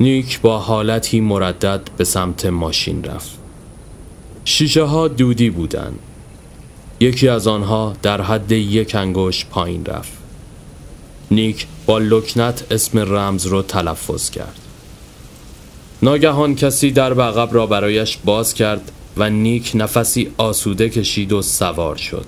نیک 0.00 0.40
با 0.40 0.58
حالتی 0.58 1.20
مردد 1.20 1.80
به 1.96 2.04
سمت 2.04 2.46
ماشین 2.46 3.04
رفت. 3.04 3.30
شیشه 4.44 4.82
ها 4.82 5.08
دودی 5.08 5.50
بودند. 5.50 5.98
یکی 7.00 7.28
از 7.28 7.46
آنها 7.46 7.96
در 8.02 8.20
حد 8.20 8.52
یک 8.52 8.94
انگشت 8.94 9.46
پایین 9.46 9.84
رفت. 9.84 10.12
نیک 11.30 11.66
با 11.86 11.98
لکنت 11.98 12.66
اسم 12.70 12.98
رمز 12.98 13.46
رو 13.46 13.62
تلفظ 13.62 14.30
کرد. 14.30 14.58
ناگهان 16.02 16.54
کسی 16.54 16.90
در 16.90 17.20
عقب 17.20 17.54
را 17.54 17.66
برایش 17.66 18.18
باز 18.24 18.54
کرد 18.54 18.92
و 19.16 19.30
نیک 19.30 19.72
نفسی 19.74 20.32
آسوده 20.38 20.88
کشید 20.88 21.32
و 21.32 21.42
سوار 21.42 21.96
شد. 21.96 22.26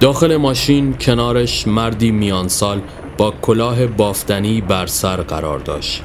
داخل 0.00 0.36
ماشین 0.36 0.94
کنارش 0.94 1.68
مردی 1.68 2.10
میانسال 2.10 2.80
با 3.18 3.34
کلاه 3.42 3.86
بافتنی 3.86 4.60
بر 4.60 4.86
سر 4.86 5.16
قرار 5.16 5.58
داشت. 5.58 6.02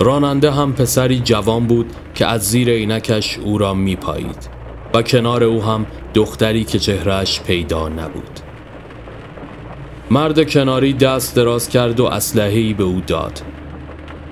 راننده 0.00 0.50
هم 0.50 0.72
پسری 0.72 1.20
جوان 1.20 1.66
بود 1.66 1.92
که 2.14 2.26
از 2.26 2.42
زیر 2.42 2.68
عینکش 2.68 3.38
او 3.38 3.58
را 3.58 3.74
میپایید. 3.74 4.55
و 4.96 5.02
کنار 5.02 5.44
او 5.44 5.62
هم 5.62 5.86
دختری 6.14 6.64
که 6.64 6.78
چهرهش 6.78 7.40
پیدا 7.40 7.88
نبود. 7.88 8.40
مرد 10.10 10.50
کناری 10.50 10.92
دست 10.92 11.36
دراز 11.36 11.68
کرد 11.68 12.00
و 12.00 12.04
اسلحه‌ای 12.04 12.74
به 12.74 12.84
او 12.84 13.00
داد. 13.06 13.42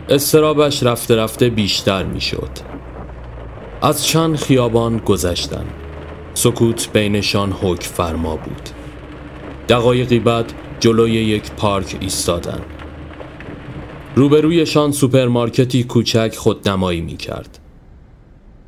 استرابش 0.08 0.82
رفته 0.82 1.16
رفته 1.16 1.48
بیشتر 1.48 2.02
می‌شد. 2.02 2.50
از 3.82 4.06
چند 4.06 4.36
خیابان 4.36 4.98
گذشتن. 4.98 5.64
سکوت 6.34 6.92
بینشان 6.92 7.52
حک 7.52 7.82
فرما 7.82 8.36
بود. 8.36 8.68
دقایقی 9.68 10.18
بعد 10.18 10.52
جلوی 10.80 11.12
یک 11.12 11.50
پارک 11.50 11.96
ایستادن. 12.00 12.60
روبرویشان 14.14 14.92
سوپرمارکتی 14.92 15.84
کوچک 15.84 16.34
خودنمایی 16.36 17.00
می 17.00 17.16
کرد 17.16 17.63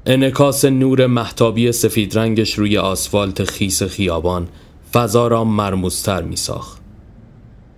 انعکاس 0.09 0.64
نور 0.64 1.06
مهتابی 1.06 1.73
سفید 1.72 2.18
رنگش 2.18 2.54
روی 2.54 2.78
آسفالت 2.78 3.44
خیس 3.44 3.82
خیابان 3.82 4.48
فضا 4.92 5.28
را 5.28 5.44
مرموزتر 5.44 6.22
می 6.22 6.36
ساخت. 6.36 6.80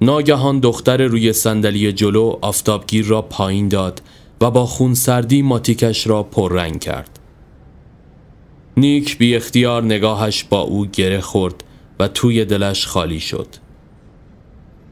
ناگهان 0.01 0.61
دختر 0.61 1.03
روی 1.03 1.33
صندلی 1.33 1.93
جلو 1.93 2.37
آفتابگیر 2.41 3.07
را 3.07 3.23
پایین 3.23 3.69
داد 3.69 4.03
و 4.41 4.51
با 4.51 4.67
خونسردی 4.67 5.43
ماتیکش 5.43 6.07
را 6.07 6.23
پررنگ 6.23 6.81
کرد. 6.81 7.19
نیک 8.77 9.19
بی 9.19 9.37
اختیار 9.37 9.83
نگاهش 9.83 10.45
با 10.45 10.61
او 10.61 10.87
گره 10.87 11.21
خورد 11.21 11.65
و 12.01 12.09
توی 12.09 12.45
دلش 12.45 12.87
خالی 12.87 13.21
شد 13.21 13.47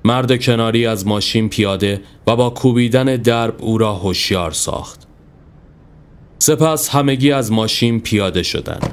مرد 0.04 0.42
کناری 0.42 0.86
از 0.86 1.06
ماشین 1.06 1.48
پیاده 1.48 2.00
و 2.26 2.36
با 2.36 2.50
کوبیدن 2.50 3.16
درب 3.16 3.54
او 3.58 3.78
را 3.78 3.94
هوشیار 3.94 4.50
ساخت 4.50 5.05
سپس 6.38 6.88
همگی 6.88 7.32
از 7.32 7.52
ماشین 7.52 8.00
پیاده 8.00 8.42
شدند. 8.42 8.92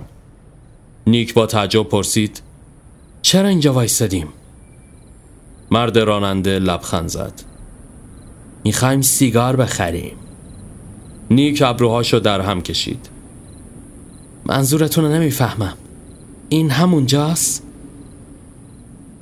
نیک 1.08 1.34
با 1.34 1.46
تعجب 1.46 1.84
پرسید 1.84 2.42
چرا 3.22 3.48
اینجا 3.48 3.74
وایستدیم؟ 3.74 4.28
مرد 5.72 5.98
راننده 5.98 6.60
لبخند 6.60 7.10
زد. 7.10 7.34
می‌خوایم 8.64 9.02
سیگار 9.02 9.56
بخریم. 9.56 10.16
نیک 11.32 11.64
ابروهاشو 11.66 12.20
در 12.20 12.42
هم 12.42 12.62
کشید. 12.62 13.10
منظورتون 14.46 15.12
نمی‌فهمم. 15.12 15.78
این 16.50 16.70
همونجاست؟ 16.70 17.64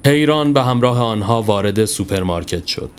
حیران 0.06 0.54
به 0.54 0.64
همراه 0.64 1.02
آنها 1.02 1.42
وارد 1.42 1.86
سوپرمارکت 1.86 2.66
شد. 2.66 2.90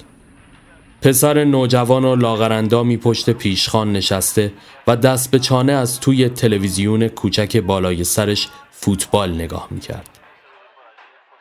پسر 1.02 1.44
نوجوان 1.44 2.04
و 2.04 2.16
لاغرندامی 2.16 2.96
پشت 2.96 3.30
پیشخان 3.30 3.92
نشسته 3.92 4.52
و 4.86 4.96
دست 4.96 5.30
به 5.30 5.38
چانه 5.38 5.72
از 5.72 6.00
توی 6.00 6.28
تلویزیون 6.28 7.08
کوچک 7.08 7.56
بالای 7.56 8.04
سرش 8.04 8.48
فوتبال 8.70 9.34
نگاه 9.34 9.68
می‌کرد. 9.70 10.18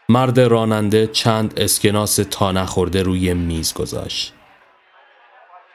مرد 0.10 0.40
راننده 0.40 1.08
چند 1.08 1.54
اسکناس 1.58 2.16
تا 2.16 2.52
نخورده 2.52 3.04
روی 3.04 3.34
میز 3.34 3.74
گذاشت. 3.74 4.34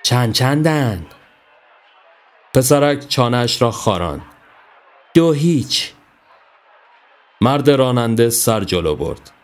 چند 0.03 0.33
چندن؟ 0.33 1.07
پسرک 2.55 3.09
چانهش 3.09 3.63
را 3.63 3.71
خاراند. 3.71 4.23
دو 5.15 5.33
هیچ. 5.33 5.93
مرد 7.41 7.71
راننده 7.71 8.31
سر 8.31 8.65
جلو 8.65 8.97
برد. 8.97 9.36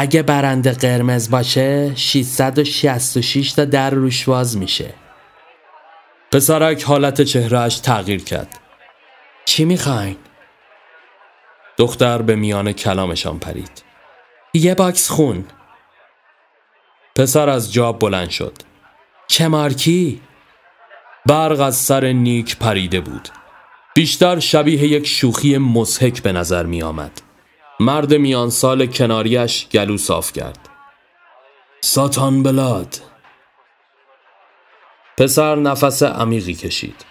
اگه 0.00 0.22
برنده 0.22 0.72
قرمز 0.72 1.30
باشه 1.30 1.94
666 1.94 3.52
تا 3.52 3.64
درک 3.64 3.90
روش 3.90 4.24
باز 4.24 4.56
میشه. 4.56 4.94
پسرک 6.32 6.82
حالت 6.82 7.22
چهرهش 7.22 7.78
تغییر 7.78 8.24
کرد. 8.24 8.58
چی 9.44 9.64
می‌خواین؟ 9.64 10.16
دختر 11.76 12.22
به 12.22 12.36
میان 12.36 12.72
کلامشان 12.72 13.38
پرید. 13.38 13.82
یه 14.54 14.74
باکس 14.74 15.10
خون. 15.10 15.44
پسر 17.16 17.48
از 17.48 17.72
جا 17.72 17.98
بلند 17.98 18.30
شد. 18.30 18.58
چه 19.28 19.48
مارکی؟ 19.48 20.20
برق 21.26 21.60
از 21.60 21.76
سر 21.76 22.12
نیک 22.12 22.56
پریده 22.56 23.00
بود. 23.00 23.28
بیشتر 23.94 24.38
شبیه 24.38 24.84
یک 24.84 25.06
شوخی 25.06 25.58
مزهک 25.58 26.22
به 26.22 26.32
نظر 26.32 26.66
می 26.66 26.82
آمد 26.82 27.20
مرد 27.80 28.14
میان 28.14 28.50
سال 28.50 28.86
کناریش 28.86 29.68
گلو 29.68 29.96
صاف 29.96 30.32
کرد. 30.32 30.68
ساتان 31.80 32.42
بلاد. 32.42 33.00
پسر 35.18 35.56
نفس 35.56 36.02
عمیقی 36.02 36.54
کشید. 36.54 37.04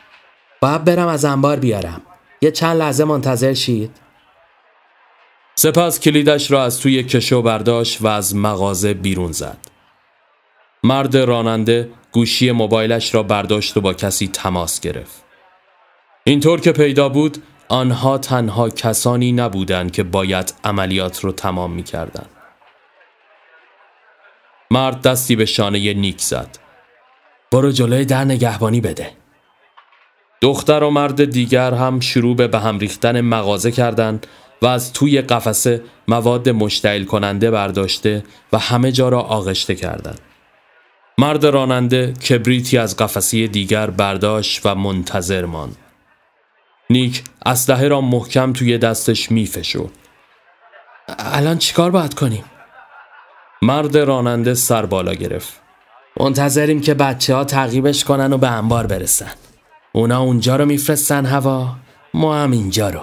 باید 0.61 0.83
برم 0.83 1.07
از 1.07 1.25
انبار 1.25 1.55
بیارم. 1.55 2.01
یه 2.41 2.51
چند 2.51 2.77
لحظه 2.77 3.03
منتظر 3.03 3.53
شید. 3.53 3.91
سپس 5.55 5.99
کلیدش 5.99 6.51
را 6.51 6.63
از 6.63 6.79
توی 6.79 7.03
کشو 7.03 7.41
برداشت 7.41 8.01
و 8.01 8.07
از 8.07 8.35
مغازه 8.35 8.93
بیرون 8.93 9.31
زد. 9.31 9.57
مرد 10.83 11.17
راننده 11.17 11.89
گوشی 12.11 12.51
موبایلش 12.51 13.15
را 13.15 13.23
برداشت 13.23 13.77
و 13.77 13.81
با 13.81 13.93
کسی 13.93 14.27
تماس 14.27 14.79
گرفت. 14.79 15.23
اینطور 16.23 16.59
که 16.59 16.71
پیدا 16.71 17.09
بود 17.09 17.43
آنها 17.69 18.17
تنها 18.17 18.69
کسانی 18.69 19.31
نبودند 19.31 19.91
که 19.91 20.03
باید 20.03 20.53
عملیات 20.63 21.19
رو 21.19 21.31
تمام 21.31 21.71
می 21.71 21.83
کردن. 21.83 22.25
مرد 24.71 25.01
دستی 25.01 25.35
به 25.35 25.45
شانه 25.45 25.93
نیک 25.93 26.21
زد. 26.21 26.57
برو 27.51 27.71
جلوی 27.71 28.05
در 28.05 28.25
نگهبانی 28.25 28.81
بده. 28.81 29.11
دختر 30.41 30.83
و 30.83 30.89
مرد 30.89 31.25
دیگر 31.25 31.73
هم 31.73 31.99
شروع 31.99 32.35
به 32.35 32.47
به 32.47 32.59
هم 32.59 32.79
ریختن 32.79 33.21
مغازه 33.21 33.71
کردند 33.71 34.27
و 34.61 34.65
از 34.65 34.93
توی 34.93 35.21
قفسه 35.21 35.83
مواد 36.07 36.49
مشتعل 36.49 37.03
کننده 37.03 37.51
برداشته 37.51 38.23
و 38.53 38.57
همه 38.57 38.91
جا 38.91 39.09
را 39.09 39.21
آغشته 39.21 39.75
کردند. 39.75 40.19
مرد 41.17 41.45
راننده 41.45 42.13
کبریتی 42.13 42.77
از 42.77 42.97
قفسه 42.97 43.47
دیگر 43.47 43.89
برداشت 43.89 44.65
و 44.65 44.75
منتظر 44.75 45.45
ماند. 45.45 45.86
نیک 46.89 47.23
اسلحه 47.45 47.87
را 47.87 48.01
محکم 48.01 48.53
توی 48.53 48.77
دستش 48.77 49.31
میفشد 49.31 49.91
الان 51.19 51.57
چیکار 51.57 51.91
باید 51.91 52.13
کنیم؟ 52.13 52.43
مرد 53.61 53.97
راننده 53.97 54.53
سر 54.53 54.85
بالا 54.85 55.13
گرفت. 55.13 55.61
منتظریم 56.19 56.81
که 56.81 56.93
بچه 56.93 57.35
ها 57.35 57.43
تعقیبش 57.43 58.03
کنن 58.03 58.33
و 58.33 58.37
به 58.37 58.51
انبار 58.51 58.87
برسن. 58.87 59.31
اونا 59.91 60.21
اونجا 60.21 60.55
رو 60.55 60.65
میفرستن 60.65 61.25
هوا. 61.25 61.75
ما 62.13 62.37
هم 62.37 62.51
اینجا 62.51 62.89
رو. 62.89 63.01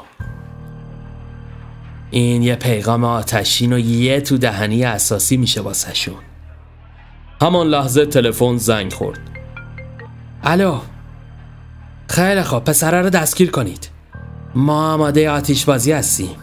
این 2.11 2.43
یه 2.43 2.55
پیغام 2.55 3.05
آتشین 3.05 3.73
و 3.73 3.79
یه 3.79 4.21
تو 4.21 4.39
دهنی 4.39 4.85
اساسی 4.85 5.37
میشه 5.37 5.61
واسهشون. 5.61 6.19
همان 7.43 7.67
لحظه 7.67 8.07
تلفن 8.07 8.57
زنگ 8.57 8.93
خورد. 8.93 9.21
الو؟ 10.43 10.79
خیلی 12.09 12.43
خوب 12.43 12.65
پسره 12.65 13.03
رو 13.03 13.11
دستگیر 13.11 13.51
کنید. 13.51 13.89
ما 14.55 14.93
آماده 14.93 15.31
آتیش 15.31 15.65
بازی 15.65 15.93
هستیم. 15.93 16.37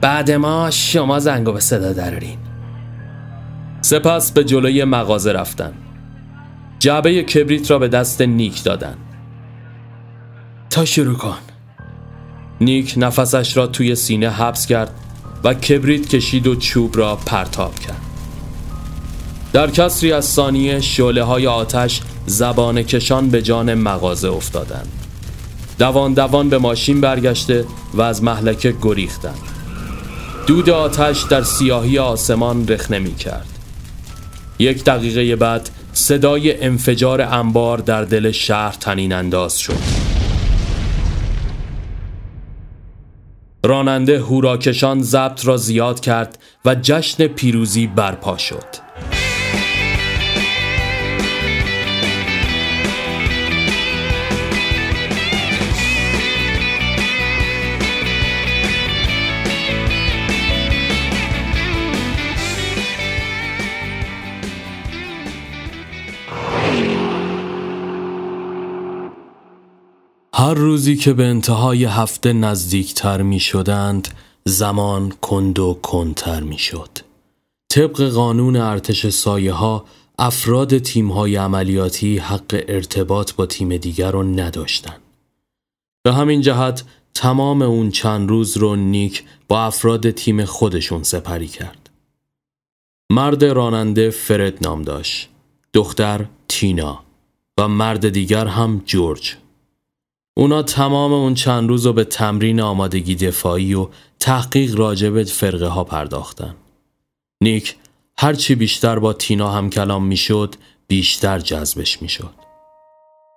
بعد 0.00 0.30
ما 0.30 0.70
شما 0.70 1.18
زنگو 1.18 1.52
به 1.52 1.60
صدا 1.60 1.92
درارین. 1.92 2.38
سپس 3.80 4.32
به 4.32 4.44
جلوی 4.44 4.84
مغازه 4.84 5.32
رفتن. 5.32 5.72
جعبه 6.78 7.22
کبریت 7.22 7.70
را 7.70 7.78
به 7.78 7.88
دست 7.88 8.22
نیک 8.22 8.64
دادن. 8.64 8.96
تا 10.70 10.84
شروع 10.84 11.16
کن. 11.16 11.38
نیک 12.60 12.94
نفسش 12.96 13.56
را 13.56 13.66
توی 13.66 13.94
سینه 13.94 14.30
حبس 14.30 14.66
کرد 14.66 14.90
و 15.44 15.54
کبریت 15.54 16.08
کشید 16.08 16.46
و 16.46 16.56
چوب 16.56 16.96
را 16.96 17.16
پرتاب 17.16 17.74
کرد. 17.74 18.05
در 19.56 19.70
کسری 19.70 20.12
از 20.12 20.24
ثانیه 20.24 20.80
شعله 20.80 21.22
های 21.22 21.46
آتش 21.46 22.00
زبان 22.26 22.82
کشان 22.82 23.30
به 23.30 23.42
جان 23.42 23.74
مغازه 23.74 24.28
افتادند. 24.28 24.88
دوان 25.78 26.14
دوان 26.14 26.48
به 26.48 26.58
ماشین 26.58 27.00
برگشته 27.00 27.64
و 27.94 28.02
از 28.02 28.22
محلکه 28.22 28.74
گریختند. 28.82 29.38
دود 30.46 30.70
آتش 30.70 31.22
در 31.22 31.42
سیاهی 31.42 31.98
آسمان 31.98 32.68
رخنه 32.68 32.98
می 32.98 33.14
کرد 33.14 33.46
یک 34.58 34.84
دقیقه 34.84 35.36
بعد 35.36 35.70
صدای 35.92 36.64
انفجار 36.64 37.22
انبار 37.22 37.78
در 37.78 38.04
دل 38.04 38.30
شهر 38.30 38.76
تنین 38.80 39.12
انداز 39.12 39.58
شد. 39.58 40.06
راننده 43.64 44.18
هوراکشان 44.18 45.02
ضبط 45.02 45.46
را 45.46 45.56
زیاد 45.56 46.00
کرد 46.00 46.38
و 46.64 46.74
جشن 46.74 47.26
پیروزی 47.26 47.86
برپا 47.86 48.36
شد. 48.36 48.86
هر 70.38 70.54
روزی 70.54 70.96
که 70.96 71.12
به 71.12 71.24
انتهای 71.24 71.84
هفته 71.84 72.32
نزدیکتر 72.32 73.22
می 73.22 73.40
شدند 73.40 74.08
زمان 74.44 75.10
کند 75.10 75.58
و 75.58 75.78
کندتر 75.82 76.42
می 76.42 76.58
شد. 76.58 76.88
طبق 77.68 78.08
قانون 78.08 78.56
ارتش 78.56 79.08
سایه 79.08 79.52
ها 79.52 79.84
افراد 80.18 80.78
تیم 80.78 81.12
های 81.12 81.36
عملیاتی 81.36 82.18
حق 82.18 82.64
ارتباط 82.68 83.32
با 83.32 83.46
تیم 83.46 83.76
دیگر 83.76 84.10
رو 84.10 84.22
نداشتند. 84.22 85.00
به 86.02 86.12
همین 86.12 86.40
جهت 86.40 86.84
تمام 87.14 87.62
اون 87.62 87.90
چند 87.90 88.28
روز 88.28 88.56
رو 88.56 88.76
نیک 88.76 89.24
با 89.48 89.64
افراد 89.64 90.10
تیم 90.10 90.44
خودشون 90.44 91.02
سپری 91.02 91.48
کرد. 91.48 91.90
مرد 93.10 93.44
راننده 93.44 94.10
فرد 94.10 94.66
نام 94.66 94.82
داشت. 94.82 95.28
دختر 95.72 96.26
تینا 96.48 97.00
و 97.58 97.68
مرد 97.68 98.08
دیگر 98.08 98.46
هم 98.46 98.82
جورج. 98.86 99.36
اونا 100.38 100.62
تمام 100.62 101.12
اون 101.12 101.34
چند 101.34 101.68
روز 101.68 101.86
رو 101.86 101.92
به 101.92 102.04
تمرین 102.04 102.60
آمادگی 102.60 103.14
دفاعی 103.14 103.74
و 103.74 103.88
تحقیق 104.20 104.78
راجب 104.78 105.22
فرقه 105.22 105.66
ها 105.66 105.84
پرداختن. 105.84 106.54
نیک 107.42 107.76
هرچی 108.18 108.54
بیشتر 108.54 108.98
با 108.98 109.12
تینا 109.12 109.50
هم 109.50 109.70
کلام 109.70 110.06
می‌شد 110.06 110.54
بیشتر 110.88 111.38
جذبش 111.38 112.02
می‌شد. 112.02 112.34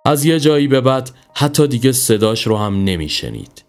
از 0.06 0.24
یه 0.24 0.40
جایی 0.40 0.68
به 0.68 0.80
بعد 0.80 1.10
حتی 1.34 1.66
دیگه 1.66 1.92
صداش 1.92 2.46
رو 2.46 2.56
هم 2.56 2.84
نمیشنید. 2.84 3.64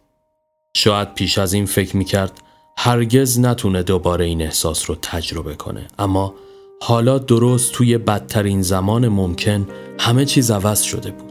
شاید 0.78 1.14
پیش 1.14 1.38
از 1.38 1.54
این 1.54 1.66
فکر 1.66 1.98
می‌کرد 1.98 2.42
هرگز 2.78 3.40
نتونه 3.40 3.84
دوباره 3.84 4.26
این 4.26 4.42
احساس 4.42 4.90
رو 4.90 4.96
تجربه 5.02 5.56
کنه 5.56 5.88
اما 6.00 6.34
حالا 6.82 7.18
درست 7.18 7.72
توی 7.72 7.98
بدترین 7.98 8.62
زمان 8.62 9.08
ممکن 9.08 9.68
همه 10.00 10.26
چیز 10.26 10.52
عوض 10.52 10.82
شده 10.82 11.12
بود 11.12 11.31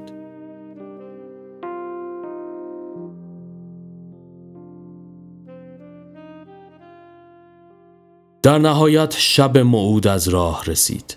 در 8.42 8.58
نهایت 8.58 9.14
شب 9.18 9.58
معود 9.58 10.06
از 10.06 10.28
راه 10.28 10.64
رسید. 10.64 11.16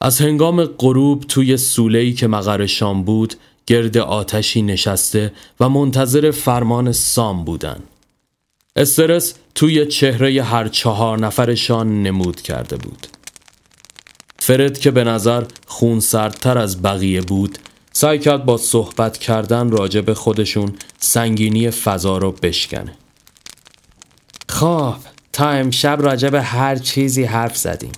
از 0.00 0.20
هنگام 0.20 0.64
غروب 0.64 1.24
توی 1.24 1.56
سوله‌ای 1.56 2.12
که 2.12 2.26
مقر 2.26 2.66
شام 2.66 3.02
بود 3.02 3.34
گرد 3.66 3.98
آتشی 3.98 4.62
نشسته 4.62 5.32
و 5.60 5.68
منتظر 5.68 6.30
فرمان 6.30 6.92
سام 6.92 7.44
بودن. 7.44 7.80
استرس 8.76 9.34
توی 9.54 9.86
چهره 9.86 10.42
هر 10.42 10.68
چهار 10.68 11.18
نفرشان 11.18 12.02
نمود 12.02 12.40
کرده 12.40 12.76
بود. 12.76 13.06
فرد 14.38 14.78
که 14.78 14.90
به 14.90 15.04
نظر 15.04 15.44
خونسردتر 15.66 16.58
از 16.58 16.82
بقیه 16.82 17.20
بود 17.20 17.58
سعی 17.92 18.18
کرد 18.18 18.44
با 18.44 18.56
صحبت 18.56 19.18
کردن 19.18 19.70
راجع 19.70 20.00
به 20.00 20.14
خودشون 20.14 20.72
سنگینی 20.98 21.70
فضا 21.70 22.18
رو 22.18 22.32
بشکنه. 22.32 22.94
خب 24.48 24.96
تا 25.32 25.50
امشب 25.50 26.30
به 26.30 26.42
هر 26.42 26.76
چیزی 26.76 27.24
حرف 27.24 27.56
زدیم. 27.56 27.92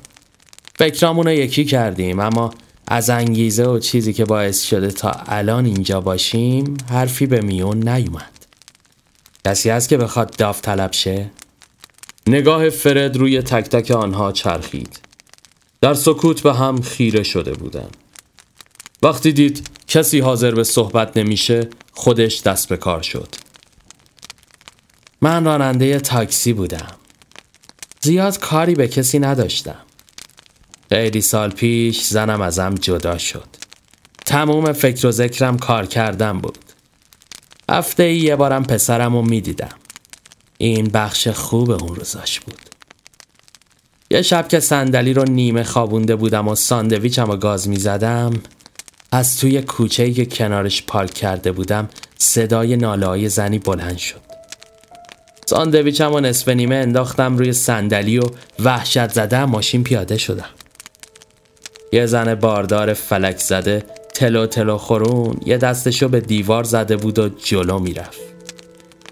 فکرامون 0.79 1.27
رو 1.27 1.33
یکی 1.33 1.65
کردیم 1.65 2.21
اما 2.21 2.55
از 2.89 3.11
انگیزه 3.11 3.65
و 3.65 3.79
چیزی 3.79 4.13
که 4.13 4.25
باعث 4.25 4.63
شده 4.63 4.91
تا 4.91 5.11
الان 5.27 5.65
اینجا 5.65 6.01
باشیم 6.01 6.77
حرفی 6.91 7.27
به 7.27 7.41
میون 7.41 7.89
نیومد. 7.89 8.47
کسی 9.45 9.71
هست 9.71 9.89
که 9.89 9.97
بخواد 9.97 10.37
داوطلب 10.37 10.93
شه؟ 10.93 11.31
نگاه 12.27 12.71
فرد 12.71 13.17
روی 13.17 13.43
تک 13.43 13.65
تک 13.65 13.91
آنها 13.91 14.33
چرخید. 14.33 15.01
در 15.81 15.95
سکوت 15.95 16.43
به 16.43 16.55
هم 16.55 16.81
خیره 16.81 17.23
شده 17.23 17.53
بودن 17.53 17.89
وقتی 19.03 19.33
دید 19.33 19.69
کسی 19.89 20.21
حاضر 20.21 20.55
به 20.55 20.65
صحبت 20.65 21.17
نمیشه 21.17 21.69
خودش 21.93 22.43
دست 22.43 22.69
به 22.69 22.77
کار 22.77 23.03
شد. 23.03 23.29
من 25.21 25.45
راننده 25.45 26.01
تاکسی 26.01 26.53
بودم. 26.53 27.00
زیاد 28.03 28.39
کاری 28.39 28.75
به 28.75 28.89
کسی 28.89 29.19
نداشتم. 29.19 29.79
خیلی 30.89 31.21
سال 31.21 31.51
پیش 31.51 32.03
زنم 32.03 32.41
ازم 32.41 32.75
جدا 32.75 33.19
شد. 33.19 33.49
تموم 34.27 34.73
فکر 34.73 35.07
و 35.07 35.11
ذکرم 35.11 35.59
کار 35.59 35.87
کردن 35.87 36.39
بود. 36.39 36.59
هفته 37.71 38.03
ای 38.03 38.17
یه 38.17 38.37
بارم 38.37 38.65
پسرم 38.65 39.17
رو 39.17 39.23
می‌دیدم. 39.23 39.69
این 40.59 40.89
بخش 40.89 41.29
خوب 41.29 41.71
اون 41.71 41.95
روزاش 41.95 42.41
بود. 42.41 42.61
یه 44.11 44.23
شب 44.23 44.49
که 44.49 44.61
صندلی 44.61 45.13
رو 45.13 45.25
نیمه 45.25 45.63
خوابونده 45.63 46.17
بودم 46.17 46.49
و 46.49 46.55
ساندویچم 46.55 47.31
و 47.31 47.37
گاز 47.37 47.69
می‌زدم 47.69 48.33
از 49.13 49.39
توی 49.39 49.63
کوچه 49.63 50.13
که 50.13 50.27
کنارش 50.27 50.83
پارک 50.83 51.15
کرده 51.15 51.53
بودم 51.53 51.89
صدای 52.19 52.77
ناله 52.77 53.29
زنی 53.29 53.59
بلند 53.59 53.99
شد. 53.99 54.30
ساندویچم 55.51 56.15
و 56.15 56.21
نصف 56.21 56.49
نیمه 56.49 56.75
انداختم 56.75 57.37
روی 57.37 57.53
صندلی 57.53 58.19
و 58.19 58.23
وحشت 58.59 59.13
زده 59.13 59.45
ماشین 59.45 59.85
پیاده 59.85 60.19
شدم. 60.19 60.49
یه 61.93 62.07
زن 62.07 62.35
باردار 62.35 62.95
فلک 62.95 63.39
زده 63.39 63.85
تلو 64.15 64.47
تلو 64.47 64.79
خورون 64.79 65.41
یه 65.47 65.59
دستشو 65.59 66.09
به 66.09 66.21
دیوار 66.21 66.65
زده 66.65 66.97
بود 66.97 67.19
و 67.19 67.29
جلو 67.29 67.79
می‌رفت. 67.79 68.21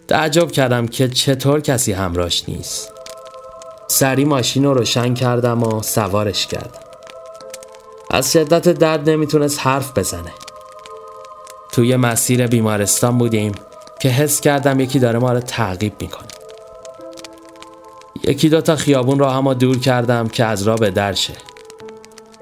تعجب 0.09 0.51
کردم 0.51 0.87
که 0.87 1.09
چطور 1.09 1.61
کسی 1.61 1.93
همراش 1.93 2.49
نیست. 2.49 2.93
سری 3.89 4.25
ماشین 4.25 4.65
رو 4.65 4.75
روشن 4.75 5.15
کردم 5.15 5.63
و 5.63 5.83
سوارش 5.83 6.47
کردم. 6.47 6.81
از 8.11 8.33
شدت 8.33 8.69
درد 8.69 9.11
نمی‌تونست 9.11 9.61
حرف 9.63 9.99
بزنه. 9.99 10.33
توی 11.73 11.97
مسیر 11.97 12.47
بیمارستان 12.47 13.19
بودیم 13.19 13.53
که 14.01 14.09
حس 14.09 14.41
کردم 14.41 14.81
یکی 14.81 14.99
داره 14.99 15.19
ما 15.19 15.33
رو 15.33 15.41
تعقیب 15.41 15.93
می‌کنه. 16.01 16.28
یکی 18.29 18.49
دو 18.49 18.61
تا 18.61 18.77
خیابون 18.77 19.19
را 19.19 19.31
هم 19.31 19.55
دور 19.55 19.79
کردم 19.79 20.29
که 20.29 20.45
از 20.45 20.63
راه 20.63 20.79
به 20.79 20.91
درشه 20.91 21.35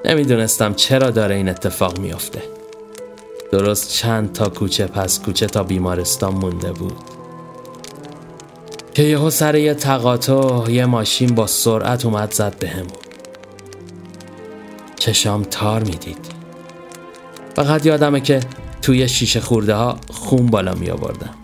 نمی‌دونستم 0.05 0.75
چرا 0.75 1.11
داره 1.11 1.35
این 1.35 1.49
اتفاق 1.49 1.99
میافته. 1.99 2.43
درست 3.53 3.93
چند 3.93 4.33
تا 4.33 4.49
کوچه 4.49 4.87
پس 4.87 5.21
کوچه 5.21 5.47
تا 5.47 5.63
بیمارستان 5.63 6.35
مونده 6.35 6.73
بود. 6.73 6.97
که 8.95 9.03
یهو 9.03 9.31
سر 9.31 9.55
یه 9.55 9.75
تقاطع 9.75 10.71
یه 10.71 10.87
ماشین 10.87 11.35
با 11.35 11.47
سرعت 11.47 12.05
اومد 12.05 12.33
زد 12.33 12.59
بهمون 12.59 12.91
چشام 14.97 15.43
تار 15.43 15.83
می‌دید. 15.83 16.27
فقط 17.55 17.87
یادمه 17.87 18.21
که 18.21 18.41
توی 18.83 19.09
شیشه 19.09 19.41
خورده 19.41 19.75
ها 19.75 19.97
خون 20.11 20.47
بالا 20.47 20.75
می 20.75 20.91
آوردم 20.91 21.35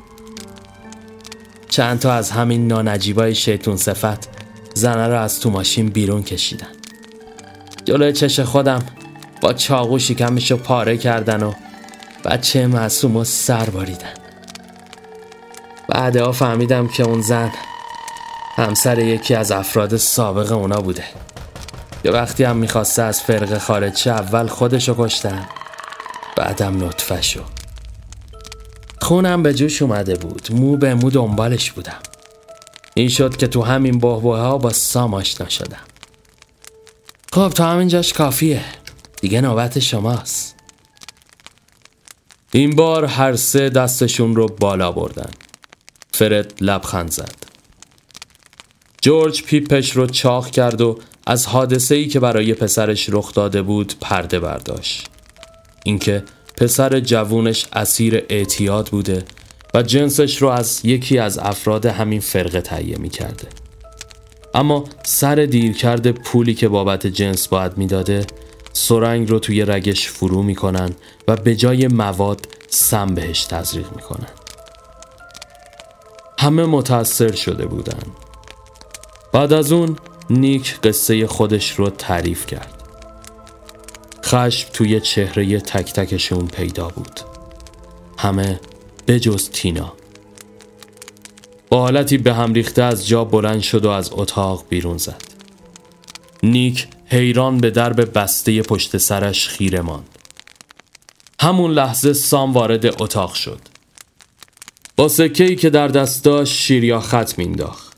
چند 1.69 1.99
تا 1.99 2.13
از 2.13 2.31
همین 2.31 2.67
نانجیبای 2.67 3.35
شیطون 3.35 3.77
صفت 3.77 4.32
زنه 4.83 5.09
رو 5.09 5.21
از 5.21 5.41
تو 5.41 5.51
ماشین 5.51 5.89
بیرون 5.89 6.23
کشیدن. 6.23 6.67
جلوی 7.85 8.13
چش 8.13 8.41
خودم 8.41 8.83
با 9.41 9.53
چاقو 9.53 9.99
شکمشو 9.99 10.57
پاره 10.57 10.97
کردن 10.97 11.43
و 11.43 11.53
بچه 12.25 12.67
معصوم 12.67 13.17
و 13.17 13.25
سر 13.25 13.71
باریدن. 13.71 14.15
بعدها 15.89 16.33
فهمیدم 16.33 16.89
که 16.89 17.03
اون 17.03 17.23
زن 17.23 17.53
همسر 18.57 18.99
یکی 18.99 19.35
از 19.35 19.53
افراد 19.53 19.97
سابق 19.97 20.53
اونا 20.53 20.81
بوده. 20.81 21.05
یه 22.05 22.11
وقتی 22.11 22.45
هم 22.45 22.57
می‌خواسته 22.57 23.03
از 23.03 23.23
فرق 23.23 23.59
خارج 23.59 24.09
اول 24.09 24.47
خودشو 24.47 24.95
کشتن 24.99 25.49
بعدم 26.37 26.85
نطفه 26.85 27.23
شو 27.23 27.41
خونم 29.01 29.43
به 29.43 29.55
جوش 29.55 29.83
اومده 29.83 30.15
بود 30.15 30.49
مو 30.53 30.77
به 30.77 30.95
مو 30.95 31.11
دنبالش 31.11 31.73
بودم. 31.73 32.12
این 32.95 33.09
شد 33.09 33.37
که 33.37 33.47
تو 33.47 33.63
همین 33.63 33.99
بهبه 33.99 34.37
ها 34.37 34.59
با 34.59 34.73
سام 34.73 35.15
آشنا 35.15 35.49
شدم. 35.49 35.85
خب 37.33 37.49
تا 37.49 37.67
همینجاش 37.67 38.13
کافیه. 38.13 38.65
دیگه 39.21 39.41
نوبت 39.41 39.79
شماست. 39.79 40.55
این 42.53 42.77
بار 42.77 43.05
هر 43.05 43.37
سه 43.37 43.71
دستشون 43.71 44.37
رو 44.37 44.49
بالا 44.49 44.93
بردن. 44.93 45.31
فرد 46.13 46.55
لبخند 46.61 47.11
زد. 47.11 47.35
جورج 49.03 49.43
پیپش 49.43 49.91
رو 49.91 50.07
چاخ 50.07 50.51
کرد 50.51 50.81
و 50.81 50.99
از 51.27 51.47
حادثه 51.47 51.95
ای 51.95 52.07
که 52.07 52.21
برای 52.21 52.55
پسرش 52.55 53.07
رخ 53.11 53.35
داده 53.35 53.63
بود 53.63 53.95
پرده 54.01 54.41
برداشت. 54.41 55.09
اینکه 55.85 56.25
پسر 56.57 57.01
جوونش 57.01 57.67
اسیر 57.73 58.27
اعتیاد 58.29 58.89
بوده 58.89 59.25
و 59.75 59.83
جنسش 59.83 60.43
رو 60.43 60.49
از 60.49 60.81
یکی 60.85 61.19
از 61.19 61.39
افراد 61.39 61.87
همین 61.87 62.21
فرقه 62.21 62.61
تهیه 62.61 62.99
می 62.99 63.09
کرده. 63.09 63.49
اما 64.55 64.85
سر 65.05 65.35
دیر 65.35 65.73
کرده 65.73 66.13
پولی 66.13 66.55
که 66.55 66.69
بابت 66.69 67.07
جنس 67.07 67.49
باید 67.49 67.79
می‌داده 67.79 68.27
سرنگ 68.73 69.31
رو 69.31 69.39
توی 69.39 69.65
رگش 69.65 70.09
فرو 70.09 70.43
می‌کنن 70.43 70.91
و 71.29 71.37
به 71.37 71.57
جای 71.57 71.89
مواد 71.89 72.47
سم 72.69 73.15
بهش 73.15 73.45
تزریق 73.45 73.87
می‌کنن. 73.97 74.29
همه 76.39 76.65
متاثر 76.65 77.33
شده 77.33 77.67
بودن. 77.67 78.03
بعد 79.33 79.53
از 79.53 79.73
اون 79.73 79.97
نیک 80.31 80.81
قصه 80.81 81.27
خودش 81.27 81.73
رو 81.73 81.91
تعریف 81.91 82.47
کرد. 82.47 82.83
خشم 84.25 84.69
توی 84.73 85.01
چهره 85.01 85.61
تک 85.61 85.93
تکشون 85.93 86.47
پیدا 86.47 86.89
بود. 86.89 87.21
همه 88.19 88.61
بجز 89.07 89.51
تینا. 89.51 89.93
با 91.69 91.81
حالتی 91.81 92.19
به 92.19 92.35
هم 92.35 92.55
ریخته 92.55 92.83
از 92.83 93.09
جا 93.09 93.25
بلند 93.25 93.61
شد 93.61 93.85
و 93.85 93.91
از 93.91 94.11
اتاق 94.13 94.65
بیرون 94.69 94.99
زد. 94.99 95.23
نیک 96.43 96.89
حیران 97.07 97.59
به 97.59 97.71
درب 97.71 98.19
بسته 98.19 98.63
پشت 98.63 98.97
سرش 98.97 99.49
خیره 99.49 99.81
ماند. 99.81 100.09
همون 101.41 101.71
لحظه 101.71 102.13
سام 102.13 102.53
وارد 102.53 103.03
اتاق 103.03 103.35
شد. 103.35 103.61
با 104.97 105.09
سکه 105.09 105.57
که 105.57 105.71
در 105.71 105.89
دست 105.89 106.25
داشت 106.25 106.55
شیر 106.55 106.99
خط 106.99 107.39
مینداخت 107.39 107.93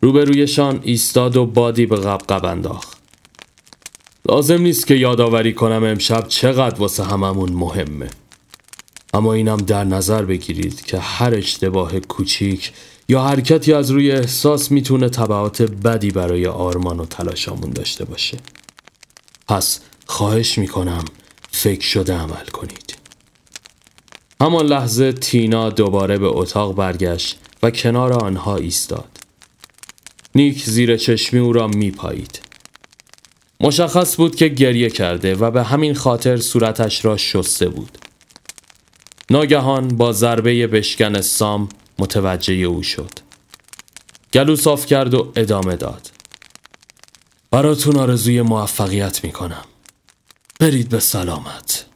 روبرویشان 0.00 0.80
ایستاد 0.82 1.36
و 1.36 1.46
بادی 1.46 1.86
به 1.86 1.96
قبقب 1.96 2.44
انداخت. 2.44 3.00
لازم 4.28 4.62
نیست 4.62 4.86
که 4.86 4.94
یادآوری 4.94 5.52
کنم 5.52 5.84
امشب 5.84 6.28
چقدر 6.28 6.80
واسه 6.80 7.04
هممون 7.04 7.52
مهمه. 7.52 8.08
اما 9.14 9.32
اینم 9.32 9.56
در 9.56 9.84
نظر 9.84 10.24
بگیرید 10.24 10.84
که 10.84 10.98
هر 10.98 11.34
اشتباه 11.34 12.00
کوچیک 12.00 12.72
یا 13.08 13.22
حرکتی 13.22 13.72
از 13.72 13.90
روی 13.90 14.12
احساس 14.12 14.70
می‌تونه 14.70 15.08
طبعات 15.08 15.62
بدی 15.62 16.10
برای 16.10 16.46
آرمان 16.46 17.00
و 17.00 17.06
تلاشامون 17.06 17.70
داشته 17.70 18.04
باشه. 18.04 18.38
پس 19.48 19.80
خواهش 20.06 20.58
می‌کنم 20.58 21.04
فکر 21.50 21.86
شده 21.86 22.14
عمل 22.14 22.46
کنید. 22.52 22.96
همان 24.40 24.66
لحظه 24.66 25.12
تینا 25.12 25.70
دوباره 25.70 26.18
به 26.18 26.26
اتاق 26.26 26.74
برگشت 26.74 27.38
و 27.62 27.70
کنار 27.70 28.12
آنها 28.12 28.56
ایستاد. 28.56 29.08
نیک 30.34 30.64
زیر 30.64 30.96
چشمی 30.96 31.40
او 31.40 31.52
را 31.52 31.66
میپایید. 31.68 32.40
مشخص 33.60 34.16
بود 34.16 34.36
که 34.36 34.48
گریه 34.48 34.90
کرده 34.90 35.34
و 35.34 35.50
به 35.50 35.62
همین 35.62 35.94
خاطر 35.94 36.36
صورتش 36.36 37.04
را 37.04 37.16
شسته 37.16 37.68
بود. 37.68 37.98
ناگهان 39.30 39.88
با 39.88 40.12
ضربه 40.12 40.66
بشکن 40.66 41.20
سام 41.20 41.68
متوجه 41.98 42.54
او 42.54 42.82
شد. 42.82 43.10
گلو 44.32 44.56
صاف 44.56 44.86
کرد 44.86 45.14
و 45.14 45.32
ادامه 45.36 45.76
داد. 45.76 46.10
براتون 47.50 47.96
آرزوی 47.96 48.42
موفقیت 48.42 49.24
می‌کنم. 49.24 49.64
برید 50.60 50.88
به 50.88 51.00
سلامت. 51.00 51.86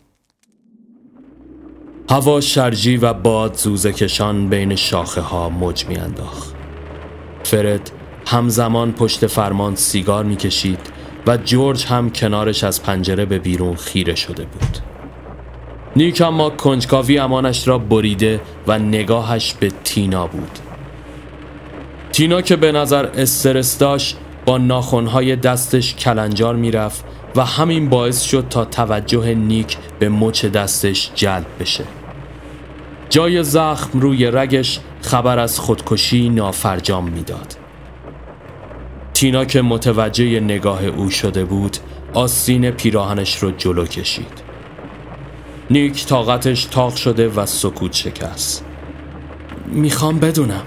هوا 2.10 2.40
شرجی 2.40 2.96
و 2.96 3.12
باد 3.12 3.56
زوزه 3.56 3.92
کشان 3.92 4.48
بین 4.48 4.76
شاخه 4.76 5.20
ها 5.20 5.48
موج 5.48 5.86
میانداخت. 5.86 6.54
فرد 7.44 7.90
همزمان 8.26 8.92
پشت 8.92 9.26
فرمان 9.26 9.76
سیگار 9.76 10.24
می‌کشید 10.24 10.80
و 11.26 11.36
جورج 11.36 11.84
هم 11.84 12.10
کنارش 12.10 12.64
از 12.64 12.82
پنجره 12.82 13.24
به 13.24 13.38
بیرون 13.38 13.76
خیره 13.76 14.14
شده 14.14 14.44
بود. 14.44 14.93
نیک 15.96 16.22
اما 16.22 16.50
کنجکاوی 16.50 17.18
امانش 17.18 17.68
را 17.68 17.78
بریده 17.78 18.40
و 18.66 18.78
نگاهش 18.78 19.54
به 19.60 19.72
تینا 19.84 20.26
بود. 20.26 20.58
تینا 22.12 22.42
که 22.42 22.56
به 22.56 22.72
نظر 22.72 23.06
استرس 23.06 23.78
داشت 23.78 24.16
با 24.46 24.58
ناخونهای 24.58 25.36
دستش 25.36 25.94
کلنجار 25.94 26.56
می‌رفت 26.56 27.04
و 27.36 27.44
همین 27.44 27.88
باعث 27.88 28.22
شد 28.22 28.46
تا 28.50 28.64
توجه 28.64 29.34
نیک 29.34 29.76
به 29.98 30.08
مچ 30.08 30.44
دستش 30.44 31.10
جلب 31.14 31.46
بشه. 31.60 31.84
جای 33.10 33.42
زخم 33.42 34.00
روی 34.00 34.30
رگش 34.30 34.80
خبر 35.02 35.38
از 35.38 35.60
خودکشی 35.60 36.28
نافرجام 36.28 37.08
می‌داد. 37.08 37.56
تینا 39.14 39.44
که 39.44 39.62
متوجه 39.62 40.40
نگاه 40.40 40.84
او 40.84 41.10
شده 41.10 41.44
بود 41.44 41.76
آستین 42.14 42.70
پیراهنش 42.70 43.36
رو 43.36 43.50
جلو 43.50 43.86
کشید. 43.86 44.53
نیک 45.70 46.06
طاقتش 46.06 46.64
تاق 46.64 46.96
شده 46.96 47.28
و 47.28 47.46
سکوت 47.46 47.92
شکست. 47.92 48.64
می‌خوام 49.66 50.18
بدونم. 50.18 50.62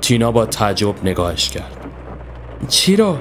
تینا 0.00 0.32
با 0.32 0.46
تعجب 0.46 0.94
نگاهش 1.04 1.50
کرد. 1.50 1.76
چی 2.68 2.96
رو؟ 2.96 3.16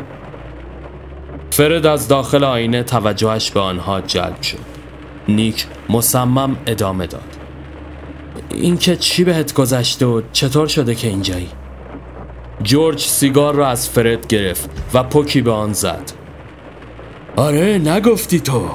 فرد 1.51 1.85
از 1.85 2.07
داخل 2.07 2.43
آینه 2.43 2.83
توجهش 2.83 3.51
به 3.51 3.59
آنها 3.59 4.01
جلب 4.01 4.41
شد. 4.41 4.57
نیک 5.27 5.67
مصمم 5.89 6.57
ادامه 6.65 7.07
داد. 7.07 7.37
اینکه 8.49 8.95
چی 8.95 9.23
بهت 9.23 9.53
گذشته 9.53 10.05
و 10.05 10.21
چطور 10.33 10.67
شده 10.67 10.95
که 10.95 11.07
اینجایی؟ 11.07 11.49
جورج 12.63 12.99
سیگار 12.99 13.55
را 13.55 13.67
از 13.67 13.89
فرد 13.89 14.27
گرفت 14.27 14.69
و 14.93 15.03
پوکی 15.03 15.41
به 15.41 15.51
آن 15.51 15.73
زد. 15.73 16.11
آره 17.35 17.77
نگفتی 17.77 18.39
تو. 18.39 18.69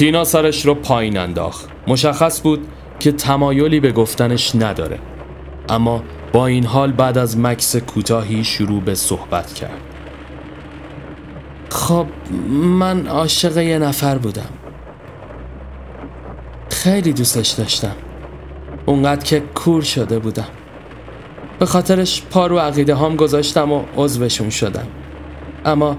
تینا 0.00 0.24
سرش 0.24 0.66
رو 0.66 0.74
پایین 0.74 1.18
انداخت. 1.18 1.68
مشخص 1.86 2.42
بود 2.42 2.66
که 2.98 3.12
تمایلی 3.12 3.80
به 3.80 3.92
گفتنش 3.92 4.56
نداره. 4.56 4.98
اما 5.68 6.02
با 6.32 6.46
این 6.46 6.64
حال 6.66 6.92
بعد 6.92 7.18
از 7.18 7.38
مکس 7.38 7.76
کوتاهی 7.76 8.44
شروع 8.44 8.82
به 8.82 8.94
صحبت 8.94 9.54
کرد. 9.54 9.80
خب 11.70 12.06
من 12.50 13.06
عاشق 13.06 13.58
یه 13.58 13.78
نفر 13.78 14.18
بودم. 14.18 14.50
خیلی 16.70 17.12
دوستش 17.12 17.48
داشتم. 17.48 17.96
اونقدر 18.86 19.24
که 19.24 19.40
کور 19.54 19.82
شده 19.82 20.18
بودم. 20.18 20.48
به 21.58 21.66
خاطرش 21.66 22.22
پارو 22.30 22.58
عقیده 22.58 22.94
هام 22.94 23.16
گذاشتم 23.16 23.72
و 23.72 23.82
عضوشون 23.96 24.50
شدم. 24.50 24.86
اما 25.64 25.96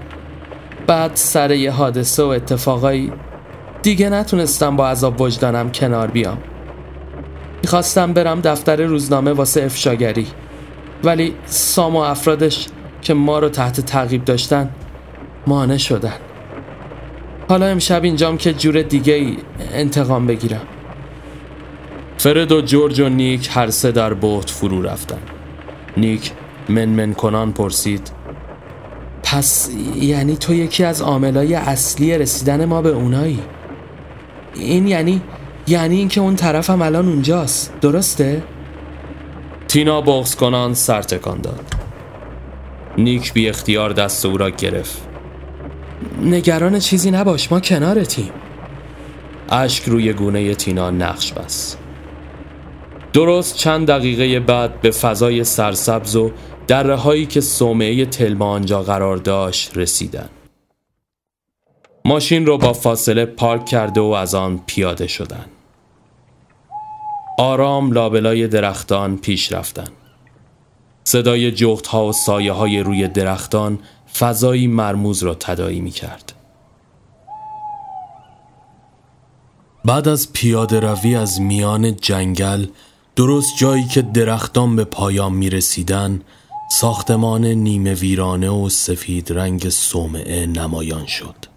بعد 0.86 1.10
سر 1.14 1.50
یه 1.50 1.70
حادثه 1.70 2.22
و 2.22 2.26
اتفاقایی 2.26 3.12
دیگه 3.82 4.10
نتونستم 4.10 4.76
با 4.76 4.88
عذاب 4.88 5.20
وجدانم 5.20 5.72
کنار 5.72 6.10
بیام. 6.10 6.38
می‌خواستم 7.62 8.12
برم 8.12 8.40
دفتر 8.40 8.82
روزنامه 8.82 9.32
واسه 9.32 9.62
افشاگری. 9.62 10.26
ولی 11.04 11.34
سام 11.46 11.96
و 11.96 11.98
افرادش 11.98 12.66
که 13.00 13.14
ما 13.14 13.38
رو 13.38 13.48
تحت 13.48 13.80
تعقیب 13.80 14.24
داشتن 14.24 14.70
مانع 15.46 15.76
شدن. 15.76 16.16
حالا 17.48 17.66
امشب 17.66 18.04
اینجام 18.04 18.36
که 18.36 18.52
جور 18.52 18.82
دیگه 18.82 19.14
ای 19.14 19.36
انتقام 19.72 20.26
بگیرم. 20.26 20.66
فرد 22.18 22.52
و 22.52 22.60
جورج 22.60 23.00
و 23.00 23.08
نیک 23.08 23.48
هر 23.52 23.70
سه 23.70 23.92
در 23.92 24.14
بوت 24.14 24.50
فرو 24.50 24.82
رفتن. 24.82 25.18
نیک 25.96 26.32
منمن 26.68 27.14
کنان 27.14 27.52
پرسید 27.52 28.10
پس 29.22 29.70
یعنی 30.00 30.36
تو 30.36 30.54
یکی 30.54 30.84
از 30.84 31.02
عاملای 31.02 31.54
اصلی 31.54 32.18
رسیدن 32.18 32.64
ما 32.64 32.82
به 32.82 32.88
اونایی؟ 32.88 33.40
این 34.54 34.86
یعنی 34.86 35.22
یعنی 35.66 35.96
اینکه 35.96 36.20
اون 36.20 36.36
طرفم 36.36 36.82
الان 36.82 37.08
اونجاست. 37.08 37.72
درسته؟ 37.80 38.42
تینا 39.68 40.00
بغز 40.00 40.34
کنان 40.34 40.74
سر 40.74 41.02
تکان 41.02 41.40
داد. 41.40 41.64
نیک 42.98 43.32
بی 43.32 43.48
اختیار 43.48 43.92
دست 43.92 44.26
او 44.26 44.36
را 44.36 44.50
گرفت. 44.50 45.02
نگران 46.22 46.78
چیزی 46.78 47.10
نباش 47.10 47.52
ما 47.52 47.60
کنارتیم. 47.60 48.30
اشک 49.50 49.84
روی 49.84 50.12
گونه 50.12 50.54
تینا 50.54 50.90
نقش 50.90 51.32
بست. 51.32 51.78
درست 53.12 53.56
چند 53.56 53.86
دقیقه 53.86 54.40
بعد 54.40 54.80
به 54.80 54.90
فضای 54.90 55.44
سرسبز 55.44 56.16
و 56.16 56.30
دره 56.66 56.94
هایی 56.94 57.26
که 57.26 57.40
صومعه 57.40 58.04
تلما 58.06 58.50
آنجا 58.50 58.82
قرار 58.82 59.16
داشت 59.16 59.76
رسیدن. 59.76 60.28
ماشین 62.04 62.46
رو 62.46 62.58
با 62.58 62.72
فاصله 62.72 63.24
پارک 63.24 63.66
کرده 63.66 64.00
و 64.00 64.04
از 64.04 64.34
آن 64.34 64.60
پیاده 64.66 65.06
شدن. 65.06 65.44
آرام 67.38 67.92
لابلای 67.92 68.48
درختان 68.48 69.16
پیش 69.16 69.52
رفتن. 69.52 69.88
صدای 71.04 71.52
جغت 71.52 71.86
ها 71.86 72.06
و 72.06 72.12
سایه 72.12 72.52
های 72.52 72.80
روی 72.80 73.08
درختان 73.08 73.78
فضایی 74.18 74.66
مرموز 74.66 75.22
را 75.22 75.34
تدایی 75.34 75.80
می 75.80 75.90
کرد. 75.90 76.32
بعد 79.84 80.08
از 80.08 80.32
پیاده 80.32 80.80
روی 80.80 81.14
از 81.14 81.40
میان 81.40 81.96
جنگل 81.96 82.66
درست 83.16 83.56
جایی 83.58 83.84
که 83.84 84.02
درختان 84.02 84.76
به 84.76 84.84
پایان 84.84 85.32
می 85.32 85.50
رسیدن 85.50 86.20
ساختمان 86.70 87.44
نیمه 87.44 87.94
ویرانه 87.94 88.50
و 88.50 88.68
سفید 88.68 89.32
رنگ 89.32 89.68
صومعه 89.68 90.46
نمایان 90.46 91.06
شد. 91.06 91.51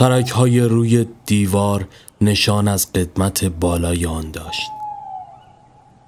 ترک 0.00 0.30
های 0.30 0.60
روی 0.60 1.06
دیوار 1.26 1.88
نشان 2.20 2.68
از 2.68 2.92
قدمت 2.92 3.44
بالای 3.44 4.06
آن 4.06 4.30
داشت 4.30 4.70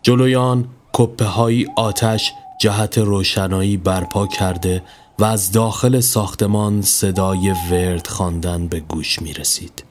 جلوی 0.02 0.36
آن 0.36 0.68
کپه 0.92 1.24
های 1.24 1.66
آتش 1.76 2.32
جهت 2.60 2.98
روشنایی 2.98 3.76
برپا 3.76 4.26
کرده 4.26 4.82
و 5.18 5.24
از 5.24 5.52
داخل 5.52 6.00
ساختمان 6.00 6.82
صدای 6.82 7.54
ورد 7.70 8.06
خواندن 8.06 8.68
به 8.68 8.80
گوش 8.80 9.22
می 9.22 9.32
رسید. 9.32 9.84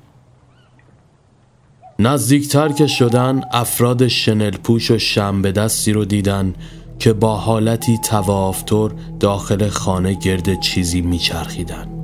نزدیکتر 2.00 2.70
که 2.70 2.88
شدن 2.88 3.42
افراد 3.52 4.08
شنل 4.08 4.58
پوش 4.58 4.92
و 4.92 4.98
شنبه 4.98 5.52
دستی 5.52 5.94
رو 5.94 6.06
دیدن 6.06 6.56
که 7.00 7.14
با 7.14 7.38
حالتی 7.38 7.98
توافتر 7.98 8.92
داخل 9.20 9.70
خانه 9.70 10.14
گرد 10.14 10.60
چیزی 10.60 11.02
میچرخیدن. 11.02 12.01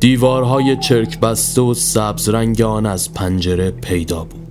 دیوارهای 0.00 0.76
چرک 0.76 1.20
بسته 1.20 1.60
و 1.60 1.74
سبز 1.74 2.28
رنگ 2.28 2.62
آن 2.62 2.86
از 2.86 3.14
پنجره 3.14 3.70
پیدا 3.70 4.24
بود. 4.24 4.48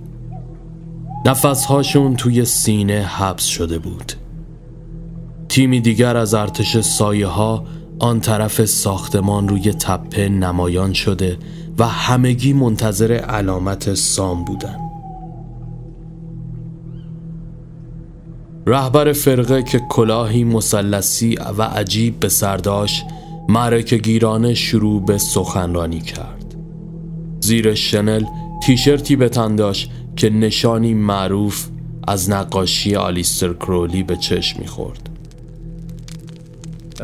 نفسهاشون 1.26 2.16
توی 2.16 2.44
سینه 2.44 3.02
حبس 3.02 3.44
شده 3.44 3.78
بود. 3.78 4.12
تیمی 5.48 5.80
دیگر 5.80 6.16
از 6.16 6.34
ارتش 6.34 6.80
سایه 6.80 7.26
ها 7.26 7.64
آن 7.98 8.20
طرف 8.20 8.64
ساختمان 8.64 9.48
روی 9.48 9.72
تپه 9.72 10.28
نمایان 10.28 10.92
شده 10.92 11.38
و 11.78 11.86
همگی 11.86 12.52
منتظر 12.52 13.12
علامت 13.12 13.94
سام 13.94 14.44
بودن 14.44 14.76
رهبر 18.66 19.12
فرقه 19.12 19.62
که 19.62 19.78
کلاهی 19.78 20.44
مسلسی 20.44 21.38
و 21.58 21.62
عجیب 21.62 22.20
به 22.20 22.28
سرداش 22.28 23.04
معرکه 23.50 23.96
گیرانه 23.96 24.54
شروع 24.54 25.04
به 25.04 25.18
سخنرانی 25.18 26.00
کرد. 26.00 26.54
زیر 27.40 27.74
شنل 27.74 28.24
تیشرتی 28.62 29.16
به 29.16 29.28
تن 29.28 29.56
داشت 29.56 29.90
که 30.16 30.30
نشانی 30.30 30.94
معروف 30.94 31.68
از 32.08 32.30
نقاشی 32.30 32.96
آلیستر 32.96 33.52
کرولی 33.52 34.02
به 34.02 34.16
چشم 34.16 34.60
می‌خورد. 34.60 35.10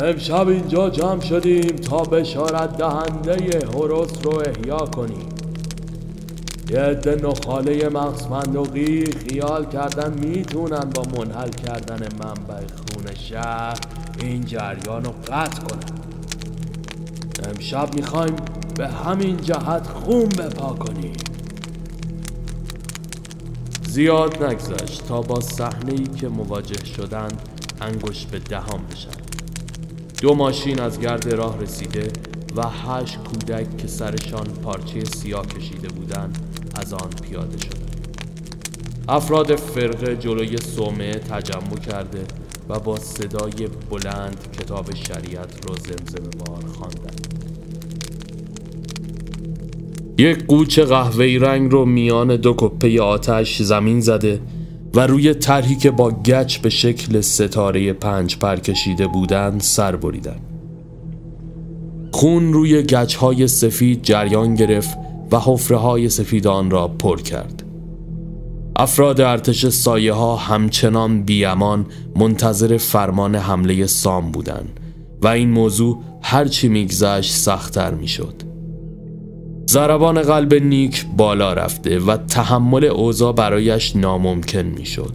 امشب 0.02 0.48
اینجا 0.48 0.90
جمع 0.90 1.20
شدیم 1.20 1.76
تا 1.76 1.98
بشارت 1.98 2.76
دهنده 2.76 3.66
هروس 3.74 4.12
رو 4.22 4.42
احیا 4.46 4.76
کنیم. 4.78 5.28
یه 6.70 6.78
عده 6.78 7.28
نخاله 7.28 7.88
مغزمندقی 7.88 9.04
خیال 9.04 9.66
کردن 9.70 10.14
می‌تونن 10.28 10.90
با 10.94 11.02
منحل 11.18 11.50
کردن 11.50 12.08
منبع 12.18 12.66
خون 12.76 13.14
شهر 13.14 13.78
این 14.20 14.44
جریان 14.44 15.04
رو 15.04 15.10
قطع 15.28 15.62
کنن. 15.62 15.95
امشب 17.46 17.94
می‌خوایم 17.94 18.36
به 18.76 18.88
همین 18.88 19.36
جهت 19.36 19.86
خون 19.86 20.28
بپا 20.28 20.72
کنیم. 20.72 21.16
زیاد 23.88 24.44
نگذشت 24.44 25.06
تا 25.06 25.20
با 25.20 25.40
صحنه 25.40 25.92
ای 25.92 26.04
که 26.04 26.28
مواجه 26.28 26.84
شدند 26.84 27.42
انگشت 27.80 28.30
به 28.30 28.38
دهان 28.38 28.80
بشن 28.92 29.10
دو 30.22 30.34
ماشین 30.34 30.80
از 30.80 31.00
گرد 31.00 31.34
راه 31.34 31.58
رسیده 31.60 32.12
و 32.56 32.68
هشت 32.68 33.18
کودک 33.18 33.76
که 33.76 33.86
سرشان 33.86 34.44
پارچه 34.44 35.04
سیاه 35.04 35.46
کشیده 35.46 35.88
بودند 35.88 36.38
از 36.74 36.92
آن 36.92 37.10
پیاده 37.22 37.58
شدند. 37.58 38.16
افراد 39.08 39.56
فرقه 39.56 40.16
جلوی 40.16 40.56
صومعه 40.56 41.14
تجمع 41.14 41.78
کرده 41.86 42.24
و 42.68 42.78
با 42.78 42.96
صدای 42.96 43.68
بلند 43.90 44.36
کتاب 44.52 44.94
شریعت 44.94 45.68
را 45.68 45.74
زمزمه 45.74 46.28
بار 46.28 46.64
خواندند. 46.66 47.15
یک 50.18 50.46
قوچ 50.46 50.78
قهوه‌ای 50.78 51.38
رنگ 51.38 51.72
رو 51.72 51.84
میان 51.84 52.36
دو 52.36 52.54
کپه 52.56 53.02
آتش 53.02 53.62
زمین 53.62 54.00
زده 54.00 54.40
و 54.94 55.06
روی 55.06 55.34
طرحی 55.34 55.76
که 55.76 55.90
با 55.90 56.10
گچ 56.10 56.58
به 56.58 56.70
شکل 56.70 57.20
ستاره 57.20 57.92
پنج 57.92 58.36
پر 58.36 58.56
کشیده 58.56 59.06
بودند 59.06 59.60
سر 59.60 59.96
بریدن 59.96 60.36
خون 62.12 62.52
روی 62.52 62.82
گچ 62.82 63.14
های 63.14 63.48
سفید 63.48 64.02
جریان 64.02 64.54
گرفت 64.54 64.98
و 65.32 65.40
حفره 65.40 65.76
های 65.76 66.08
سفید 66.08 66.46
آن 66.46 66.70
را 66.70 66.88
پر 66.88 67.20
کرد 67.20 67.62
افراد 68.76 69.20
ارتش 69.20 69.68
سایه 69.68 70.12
ها 70.12 70.36
همچنان 70.36 71.22
بیامان 71.22 71.86
منتظر 72.16 72.76
فرمان 72.76 73.34
حمله 73.34 73.86
سام 73.86 74.32
بودند 74.32 74.80
و 75.22 75.28
این 75.28 75.50
موضوع 75.50 75.98
هرچی 76.22 76.68
میگذشت 76.68 77.32
سختتر 77.32 77.94
می‌شد. 77.94 78.45
ضربان 79.70 80.22
قلب 80.22 80.54
نیک 80.54 81.06
بالا 81.16 81.52
رفته 81.52 81.98
و 81.98 82.16
تحمل 82.16 82.84
اوضاع 82.84 83.32
برایش 83.32 83.96
ناممکن 83.96 84.62
می‌شد. 84.62 85.12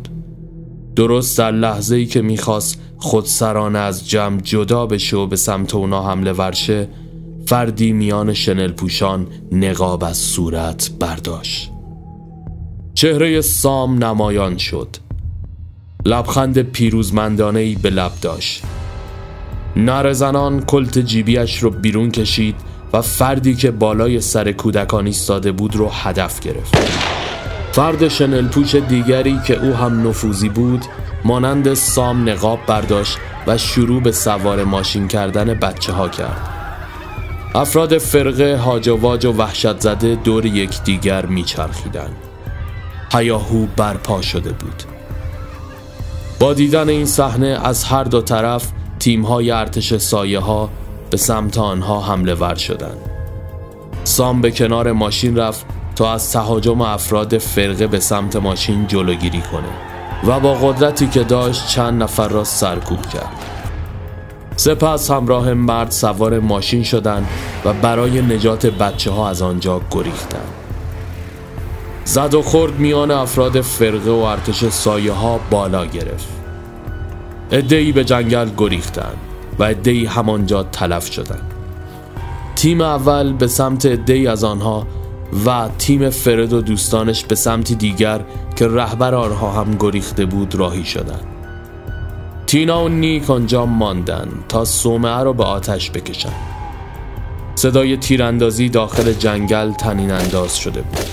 درست 0.95 1.37
در 1.37 1.51
لحظه 1.51 1.95
ای 1.95 2.05
که 2.05 2.21
می‌خواست 2.21 2.81
خودسرانه 2.97 3.79
از 3.79 4.09
جمع 4.09 4.41
جدا 4.41 4.85
بشه 4.85 5.17
و 5.17 5.27
به 5.27 5.35
سمت 5.35 5.75
اونا 5.75 6.09
حمله 6.09 6.31
ورشه 6.31 6.87
فردی 7.45 7.91
میان 7.91 8.33
شنل 8.33 8.71
پوشان 8.71 9.27
نقاب 9.51 10.03
از 10.03 10.17
صورت 10.17 10.91
برداشت. 10.99 11.71
چهره 12.93 13.41
سام 13.41 14.03
نمایان 14.03 14.57
شد. 14.57 14.87
لبخند 16.05 16.61
پیروزمندانه 16.61 17.59
ای 17.59 17.75
به 17.75 17.89
لب 17.89 18.11
داشت. 18.21 18.63
نرزنان 19.75 20.61
کلت 20.61 20.99
جیبیش 20.99 21.57
رو 21.57 21.69
بیرون 21.69 22.11
کشید 22.11 22.55
و 22.93 23.01
فردی 23.01 23.55
که 23.55 23.71
بالای 23.71 24.21
سر 24.21 24.51
کودکان 24.51 25.05
ایستاده 25.05 25.51
بود 25.51 25.75
رو 25.75 25.89
هدف 25.89 26.39
گرفت. 26.39 26.77
فرد 27.71 28.07
شنل 28.07 28.47
پوش 28.47 28.75
دیگری 28.75 29.39
که 29.47 29.65
او 29.65 29.73
هم 29.73 30.07
نفوذی 30.07 30.49
بود 30.49 30.85
مانند 31.25 31.73
سام 31.73 32.29
نقاب 32.29 32.59
برداشت 32.67 33.17
و 33.47 33.57
شروع 33.57 34.01
به 34.01 34.11
سوار 34.11 34.63
ماشین 34.63 35.07
کردن 35.07 35.53
بچه 35.53 35.93
ها 35.93 36.09
کرد. 36.09 36.47
افراد 37.55 37.97
فرقه 37.97 38.57
هاج 38.57 38.87
و 38.87 39.31
وحشت 39.31 39.79
زده 39.79 40.15
دور 40.15 40.45
یکدیگر 40.45 41.25
میچرخیدند. 41.25 42.15
هیاهو 43.13 43.65
برپا 43.77 44.21
شده 44.21 44.51
بود. 44.51 44.83
با 46.39 46.53
دیدن 46.53 46.89
این 46.89 47.05
صحنه 47.05 47.59
از 47.63 47.83
هر 47.83 48.03
دو 48.03 48.21
طرف 48.21 48.71
تیم‌های 48.99 49.51
ارتش 49.51 49.97
سایه 49.97 50.39
ها 50.39 50.69
به 51.11 51.17
سمت 51.17 51.57
آنها 51.57 52.01
حمله 52.01 52.33
ور 52.33 52.55
شدند. 52.55 52.97
سام 54.03 54.41
به 54.41 54.51
کنار 54.51 54.91
ماشین 54.91 55.37
رفت 55.37 55.65
تا 55.95 56.13
از 56.13 56.31
تهاجم 56.31 56.81
افراد 56.81 57.37
فرقه 57.37 57.87
به 57.87 57.99
سمت 57.99 58.35
ماشین 58.35 58.87
جلوگیری 58.87 59.41
کنه 59.41 59.69
و 60.27 60.39
با 60.39 60.53
قدرتی 60.53 61.07
که 61.07 61.23
داشت 61.23 61.67
چند 61.67 62.03
نفر 62.03 62.27
را 62.27 62.43
سرکوب 62.43 63.01
کرد. 63.01 63.45
سپس 64.55 65.11
همراه 65.11 65.53
مرد 65.53 65.91
سوار 65.91 66.39
ماشین 66.39 66.83
شدند 66.83 67.27
و 67.65 67.73
برای 67.73 68.21
نجات 68.21 68.65
بچه 68.65 69.11
ها 69.11 69.29
از 69.29 69.41
آنجا 69.41 69.81
گریختند. 69.91 70.53
زد 72.05 72.33
و 72.33 72.41
خورد 72.41 72.79
میان 72.79 73.11
افراد 73.11 73.61
فرقه 73.61 74.11
و 74.11 74.23
ارتش 74.23 74.65
سایه 74.65 75.11
ها 75.11 75.39
بالا 75.49 75.85
گرفت. 75.85 76.27
ادهی 77.51 77.91
به 77.91 78.03
جنگل 78.03 78.49
گریختند. 78.57 79.17
و 79.61 79.63
عدهای 79.63 80.05
همانجا 80.05 80.63
تلف 80.63 81.11
شدند. 81.11 81.53
تیم 82.55 82.81
اول 82.81 83.33
به 83.33 83.47
سمت 83.47 83.85
عدهای 83.85 84.27
از 84.27 84.43
آنها 84.43 84.87
و 85.45 85.69
تیم 85.77 86.09
فرد 86.09 86.53
و 86.53 86.61
دوستانش 86.61 87.25
به 87.25 87.35
سمت 87.35 87.73
دیگر 87.73 88.21
که 88.55 88.67
رهبر 88.67 89.15
آنها 89.15 89.51
هم 89.51 89.75
گریخته 89.79 90.25
بود 90.25 90.55
راهی 90.55 90.85
شدند. 90.85 91.25
تینا 92.47 92.83
و 92.83 92.89
نیک 92.89 93.29
آنجا 93.29 93.65
ماندن 93.65 94.27
تا 94.49 94.65
صومعه 94.65 95.23
را 95.23 95.33
به 95.33 95.43
آتش 95.43 95.91
بکشند. 95.91 96.41
صدای 97.55 97.97
تیراندازی 97.97 98.69
داخل 98.69 99.13
جنگل 99.13 99.71
تنین 99.71 100.11
انداز 100.11 100.57
شده 100.57 100.81
بود. 100.81 101.05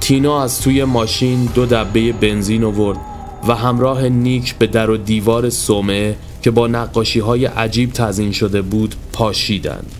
تینا 0.00 0.42
از 0.42 0.60
توی 0.60 0.84
ماشین 0.84 1.44
دو 1.44 1.66
دبه 1.66 2.12
بنزین 2.12 2.64
آورد 2.64 3.13
و 3.48 3.54
همراه 3.54 4.08
نیک 4.08 4.54
به 4.54 4.66
در 4.66 4.90
و 4.90 4.96
دیوار 4.96 5.50
صومعه 5.50 6.16
که 6.42 6.50
با 6.50 6.66
نقاشی 6.66 7.20
های 7.20 7.46
عجیب 7.46 7.92
تزین 7.92 8.32
شده 8.32 8.62
بود 8.62 8.94
پاشیدند. 9.12 9.92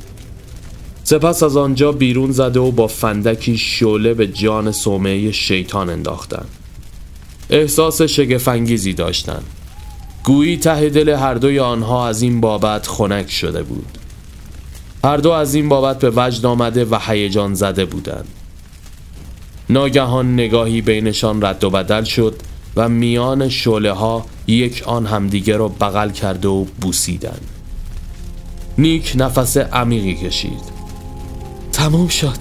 سپس 1.04 1.42
از 1.42 1.56
آنجا 1.56 1.92
بیرون 1.92 2.32
زده 2.32 2.60
و 2.60 2.70
با 2.70 2.86
فندکی 2.86 3.56
شعله 3.56 4.14
به 4.14 4.26
جان 4.26 4.72
سومه 4.72 5.32
شیطان 5.32 5.90
انداختند. 5.90 6.48
احساس 7.50 8.02
شگفنگیزی 8.02 8.92
داشتند. 8.92 9.44
گویی 10.24 10.56
ته 10.56 10.88
دل 10.88 11.08
هر 11.08 11.34
دوی 11.34 11.58
آنها 11.58 12.08
از 12.08 12.22
این 12.22 12.40
بابت 12.40 12.86
خنک 12.86 13.30
شده 13.30 13.62
بود. 13.62 13.98
هر 15.04 15.16
دو 15.16 15.30
از 15.30 15.54
این 15.54 15.68
بابت 15.68 15.98
به 15.98 16.12
وجد 16.16 16.46
آمده 16.46 16.84
و 16.84 16.98
هیجان 17.06 17.54
زده 17.54 17.84
بودند. 17.84 18.28
ناگهان 19.70 20.34
نگاهی 20.34 20.80
بینشان 20.80 21.44
رد 21.44 21.64
و 21.64 21.70
بدل 21.70 22.04
شد 22.04 22.34
و 22.76 22.88
میان 22.88 23.48
شله 23.48 23.92
ها 23.92 24.26
یک 24.46 24.82
آن 24.86 25.06
همدیگه 25.06 25.56
رو 25.56 25.68
بغل 25.68 26.10
کرده 26.10 26.48
و 26.48 26.64
بوسیدن. 26.64 27.38
نیک 28.78 29.12
نفس 29.16 29.56
عمیقی 29.56 30.14
کشید. 30.14 30.74
تموم 31.72 32.08
شد. 32.08 32.36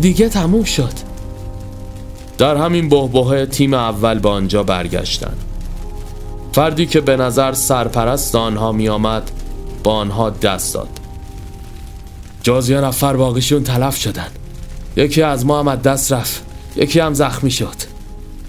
دیگه 0.00 0.28
تموم 0.28 0.64
شد. 0.64 0.92
در 2.38 2.56
همین 2.56 2.88
بهبهه 2.88 3.46
تیم 3.46 3.74
اول 3.74 4.18
به 4.18 4.28
آنجا 4.28 4.62
برگشتن. 4.62 5.34
فردی 6.52 6.86
که 6.86 7.00
به 7.00 7.16
نظر 7.16 7.52
سرپرست 7.52 8.34
آنها 8.34 8.72
می 8.72 8.88
آمد 8.88 9.30
با 9.84 9.92
آنها 9.92 10.30
دست 10.30 10.74
داد. 10.74 10.88
جز 12.42 12.70
یه 12.70 12.80
نفر 12.80 13.16
باقیشون 13.16 13.62
تلف 13.62 13.96
شدن. 13.96 14.28
یکی 14.96 15.22
از 15.22 15.46
ما 15.46 15.58
هم 15.58 15.68
از 15.68 15.82
دست 15.82 16.12
رفت. 16.12 16.44
یکی 16.76 17.00
هم 17.00 17.14
زخمی 17.14 17.50
شد. 17.50 17.93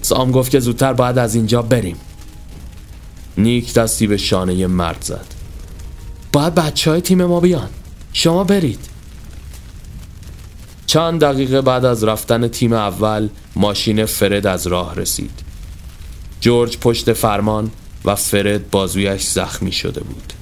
سام 0.06 0.30
گفت 0.30 0.50
که 0.50 0.60
زودتر 0.60 0.92
باید 0.92 1.18
از 1.18 1.34
اینجا 1.34 1.62
بریم. 1.62 1.96
نیک 3.38 3.74
دستی 3.74 4.06
به 4.06 4.16
شانه 4.16 4.66
مرد 4.66 5.02
زد. 5.02 5.26
باید 6.32 6.54
بچه 6.54 6.90
های 6.90 7.00
تیم 7.00 7.24
ما 7.24 7.40
بیان. 7.40 7.68
شما 8.12 8.44
برید. 8.44 8.78
چند 10.86 11.20
دقیقه 11.20 11.60
بعد 11.60 11.84
از 11.84 12.04
رفتن 12.04 12.48
تیم 12.48 12.72
اول 12.72 13.28
ماشین 13.56 14.06
فرد 14.06 14.46
از 14.46 14.66
راه 14.66 14.94
رسید. 14.94 15.40
جورج 16.40 16.78
پشت 16.78 17.12
فرمان 17.12 17.70
و 18.04 18.14
فرد 18.14 18.70
بازویش 18.70 19.22
زخمی 19.22 19.72
شده 19.72 20.00
بود. 20.00 20.32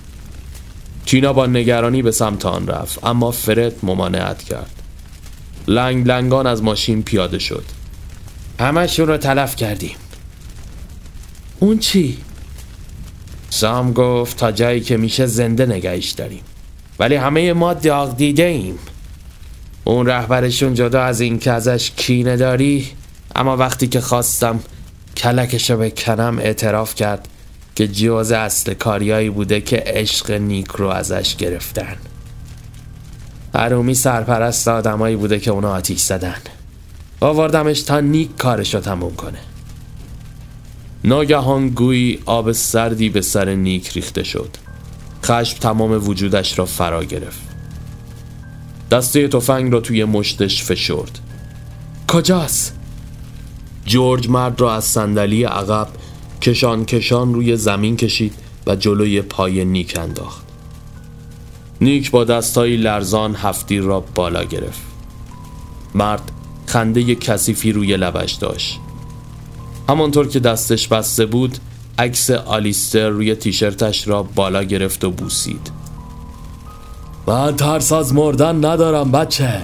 تینا 1.07 1.33
با 1.33 1.47
نگرانی 1.47 2.03
به 2.03 2.11
سمت 2.11 2.47
آن 2.47 2.67
رفت 2.67 3.05
اما 3.05 3.31
فرد 3.31 3.75
ممانعت 3.83 4.43
کرد. 4.43 4.83
لنگ 5.69 6.09
لنگان 6.09 6.47
از 6.47 6.62
ماشین 6.62 7.03
پیاده 7.03 7.39
شد. 7.39 7.65
همشون 8.61 9.07
رو 9.07 9.17
تلف 9.17 9.57
کردیم. 9.57 9.97
اون 11.61 11.79
چی؟ 11.79 12.19
سام 13.51 13.93
گفت 13.93 14.37
تا 14.37 14.53
جایی 14.53 14.81
که 14.81 14.97
میشه 14.97 15.27
زنده 15.27 15.67
نگهش 15.67 16.11
داریم. 16.11 16.43
ولی 16.99 17.15
همه 17.15 17.53
ما 17.53 17.75
داغ 17.75 18.17
دیده 18.17 18.43
ایم. 18.43 18.79
اون 19.85 20.07
رهبرشون 20.07 20.75
جدا 20.75 21.03
از 21.03 21.21
این 21.21 21.39
که 21.39 21.53
ازش 21.53 21.91
کینه 21.97 22.37
داری 22.37 22.91
اما 23.37 23.57
وقتی 23.57 23.87
که 23.87 24.01
خواستم 24.01 24.61
کلکشو 25.17 25.77
بکنم 25.77 26.39
اعتراف 26.39 26.95
کرد 26.95 27.29
که 27.75 27.89
جواز 27.89 28.33
اصل 28.33 28.75
کاریایی 28.75 29.31
بوده 29.31 29.61
که 29.61 29.83
عشق 29.87 30.31
نیک 30.31 30.69
رو 30.69 30.89
ازش 30.89 31.37
گرفتن. 31.37 31.97
هرومی 33.55 33.95
سرپرست 33.95 34.69
آدمایی 34.69 35.17
بوده 35.17 35.41
که 35.41 35.51
اونا 35.51 35.73
آتیش 35.73 36.01
زدن. 36.01 36.37
آوردمش 37.21 37.83
تا 37.83 38.01
نیک 38.01 38.37
کارشو 38.37 38.81
تموم 38.81 39.15
کنه. 39.15 39.39
ناگهان 41.05 41.69
گویی 41.69 42.19
آب 42.27 42.53
سردی 42.53 43.09
به 43.09 43.21
سر 43.21 43.55
نیک 43.55 43.89
ریخته 43.89 44.23
شد. 44.23 44.51
خشم 45.25 45.59
تمام 45.59 46.09
وجودش 46.09 46.59
را 46.59 46.65
فرا 46.65 47.05
گرفت. 47.05 47.41
دسته 48.91 49.29
تفنگ 49.29 49.73
را 49.73 49.81
توی 49.81 50.05
مشتش 50.05 50.62
فشرد. 50.62 51.19
کجاست؟ 52.09 52.75
جورج 53.87 54.29
مرد 54.29 54.61
را 54.61 54.75
از 54.75 54.85
صندلی 54.85 55.45
عقب 55.45 55.89
کشان 56.43 56.85
کشان 56.85 57.35
روی 57.35 57.57
زمین 57.57 57.97
کشید 57.97 58.35
و 58.67 58.77
جلوی 58.77 59.23
پای 59.23 59.65
نیک 59.65 59.99
انداخت. 59.99 60.45
نیک 61.81 62.11
با 62.11 62.25
دستایی 62.25 62.77
لرزان 62.77 63.35
هفتیر 63.35 63.83
را 63.83 64.01
بالا 64.01 64.45
گرفت. 64.45 64.83
مرد 65.95 66.33
خنده 66.75 67.14
کثیفی 67.14 67.72
روی 67.72 67.97
لبش 67.97 68.33
داشت. 68.33 68.81
همانطور 69.89 70.29
که 70.29 70.41
دستش 70.41 70.89
بسته 70.89 71.27
بود 71.27 71.59
عکس 71.99 72.31
آلیستر 72.31 73.09
روی 73.09 73.35
تیشرتش 73.35 74.09
را 74.09 74.22
بالا 74.22 74.62
گرفت 74.62 75.05
و 75.05 75.11
بوسید. 75.11 75.70
من 77.27 77.57
ترس 77.57 77.93
از 77.93 78.14
مردن 78.14 78.64
ندارم 78.64 79.12
بچه. 79.12 79.62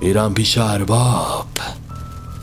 میرم 0.00 0.34
پیش 0.34 0.58
ارباب. 0.58 1.46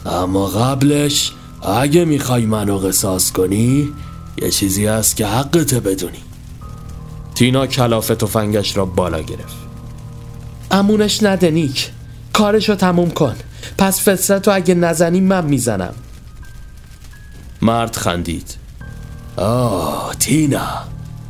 اما 0.05 0.47
قبلش 0.47 1.31
اگه 1.61 2.05
می‌خوای 2.05 2.45
منو 2.45 2.77
قصاص 2.77 3.31
کنی 3.31 3.89
یه 4.41 4.49
چیزی 4.49 4.85
هست 4.85 5.15
که 5.15 5.27
حقته 5.27 5.79
بدونی. 5.79 6.23
تینا 7.35 7.67
کلاف 7.67 8.07
تفنگش 8.07 8.77
را 8.77 8.85
بالا 8.85 9.21
گرفت. 9.21 9.57
امونش 10.71 11.23
نده 11.23 11.51
نیک. 11.51 11.89
کارشو 12.33 12.75
تموم 12.75 13.11
کن. 13.11 13.35
پس 13.77 14.01
فطرتو 14.01 14.51
اگه 14.51 14.73
نزنی 14.73 15.21
من 15.21 15.45
می‌زنم. 15.45 15.93
مرد 17.61 17.95
خندید. 17.95 18.55
آه 19.37 20.15
تینا 20.19 20.67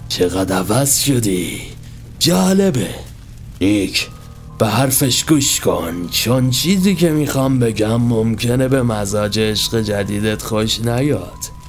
چقدر 0.10 0.56
عوض 0.56 1.00
شدی. 1.00 1.62
جالبه. 2.20 2.90
نیک 3.62 4.08
به 4.58 4.68
حرفش 4.68 5.26
گوش 5.26 5.60
کن. 5.60 6.08
چون 6.12 6.50
چیزی 6.50 6.96
که 6.96 7.10
می‌خوام 7.10 7.60
بگم 7.60 8.02
ممکنه 8.02 8.68
به 8.68 8.84
مزاج 8.84 9.40
عشق 9.40 9.82
جدیدت 9.82 10.42
خوش 10.42 10.80
نیاد. 10.80 11.60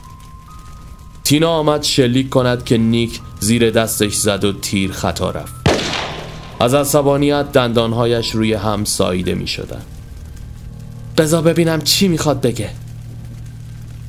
تینا 1.25 1.51
آمد 1.51 1.83
شلیک 1.83 2.29
کند 2.29 2.65
که 2.65 2.79
نیک 2.79 3.21
زیر 3.41 3.71
دستش 3.71 4.15
زد 4.15 4.45
و 4.45 4.53
تیر 4.53 4.93
خطا 4.93 5.31
رفت. 5.31 5.55
از 6.61 6.75
عصبانیت 6.75 7.53
دندانهایش 7.53 8.31
روی 8.31 8.55
هم 8.55 8.85
ساییده 8.85 9.35
می 9.35 9.47
بزا 11.21 11.43
ببینم 11.43 11.83
چی 11.83 12.09
می‌خواد 12.09 12.41
بگه. 12.41 12.71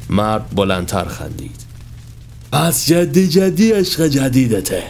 مرد 0.10 0.56
بلندتر 0.56 1.06
خندید. 1.06 1.62
پس 2.52 2.86
جدی 2.86 3.28
جدی 3.28 3.72
عشق 3.72 4.08
جدیدته. 4.08 4.84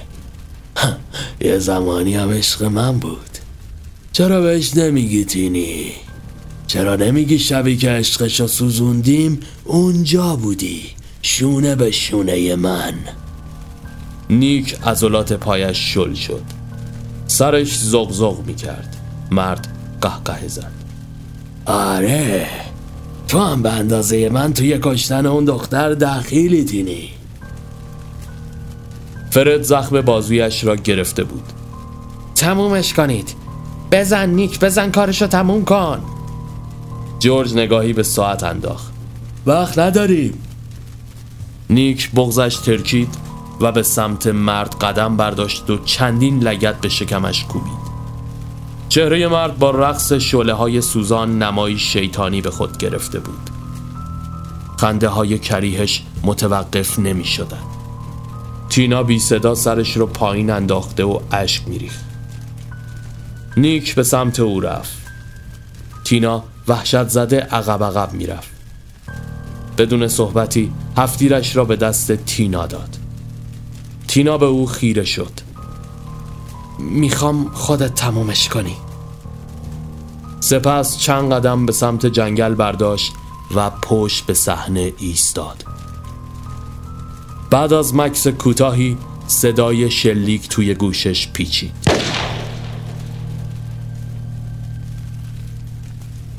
یه 1.41 1.57
زمانی 1.57 2.15
هم 2.15 2.29
عشق 2.29 2.63
من 2.63 2.99
بود. 2.99 3.37
چرا 4.11 4.41
بهش 4.41 4.77
نمیگی 4.77 5.25
تینی؟ 5.25 5.91
چرا 6.67 6.95
نمیگی 6.95 7.39
شبی 7.39 7.77
که 7.77 7.89
عشقشو 7.89 8.47
سوزوندیم 8.47 9.39
اونجا 9.65 10.35
بودی 10.35 10.83
شونه 11.21 11.75
به 11.75 11.91
شونه 11.91 12.55
من؟ 12.55 12.93
نیک 14.29 14.77
عضلات 14.83 15.33
پایش 15.33 15.93
شل 15.93 16.13
شد. 16.13 16.43
سرش 17.27 17.79
زغزغ 17.79 18.45
می 18.45 18.55
کرد 18.55 18.95
مرد 19.31 19.67
قهقه 20.01 20.47
زد. 20.47 20.80
آره. 21.65 22.47
تو 23.27 23.39
هم 23.39 23.61
به 23.61 23.71
اندازه 23.71 24.29
من 24.29 24.53
توی 24.53 24.79
کشتن 24.81 25.25
اون 25.25 25.45
دختر 25.45 25.93
دخیلی 25.93 26.65
تینی. 26.65 27.09
فرد 29.31 29.61
زخم 29.61 30.01
بازویش 30.01 30.63
را 30.63 30.75
گرفته 30.75 31.23
بود. 31.23 31.43
تمومش 32.35 32.93
کنید. 32.93 33.35
بزن 33.91 34.29
نیک 34.29 34.59
بزن 34.59 34.91
کارشو 34.91 35.27
تموم 35.27 35.65
کن. 35.65 36.01
جورج 37.19 37.53
نگاهی 37.53 37.93
به 37.93 38.03
ساعت 38.03 38.43
انداخت. 38.43 38.93
وقت 39.45 39.79
نداریم. 39.79 40.33
نیک 41.69 42.11
بغزش 42.11 42.55
ترکید 42.55 43.15
و 43.61 43.71
به 43.71 43.83
سمت 43.83 44.27
مرد 44.27 44.75
قدم 44.75 45.17
برداشت 45.17 45.69
و 45.69 45.77
چندین 45.77 46.39
لگت 46.39 46.81
به 46.81 46.89
شکمش 46.89 47.45
کوبید. 47.45 47.90
چهره 48.91 49.27
مرد 49.27 49.59
با 49.59 49.71
رقص 49.71 50.13
شله 50.13 50.53
های 50.53 50.81
سوزان 50.81 51.43
نمایی 51.43 51.77
شیطانی 51.79 52.41
به 52.41 52.51
خود 52.51 52.77
گرفته 52.77 53.19
بود. 53.19 53.49
خنده 54.77 55.07
های 55.07 55.39
کریهش 55.39 56.03
متوقف 56.23 56.99
نمی 56.99 57.25
شدن. 57.25 57.61
تینا 58.69 59.03
بی 59.03 59.19
صدا 59.19 59.55
سرش 59.55 59.97
رو 59.97 60.05
پایین 60.05 60.49
انداخته 60.49 61.03
و 61.03 61.19
اشک 61.31 61.67
میریخت. 61.67 62.05
نیک 63.57 63.95
به 63.95 64.03
سمت 64.03 64.39
او 64.39 64.59
رفت. 64.59 64.97
تینا 66.03 66.43
وحشت 66.67 67.07
زده 67.07 67.39
عقب 67.39 67.83
عقب 67.83 68.13
می‌رفت. 68.13 68.51
بدون 69.77 70.07
صحبتی 70.07 70.71
هفتیرش 70.97 71.55
را 71.55 71.65
به 71.65 71.75
دست 71.75 72.11
تینا 72.11 72.65
داد. 72.65 72.97
تینا 74.07 74.37
به 74.37 74.45
او 74.45 74.67
خیره 74.67 75.03
شد. 75.03 75.50
می‌خوام 76.81 77.49
خودت 77.53 77.95
تمومش 77.95 78.49
کنی. 78.49 78.75
سپس 80.39 80.97
چند 80.97 81.33
قدم 81.33 81.65
به 81.65 81.71
سمت 81.71 82.05
جنگل 82.05 82.55
برداشت 82.55 83.13
و 83.55 83.69
پشت 83.69 84.25
به 84.25 84.33
صحنه 84.33 84.93
ایستاد. 84.97 85.63
بعد 87.49 87.73
از 87.73 87.95
مکس 87.95 88.27
کوتاهی 88.27 88.97
صدای 89.27 89.91
شلیک 89.91 90.49
توی 90.49 90.73
گوشش 90.73 91.27
پیچید. 91.27 91.71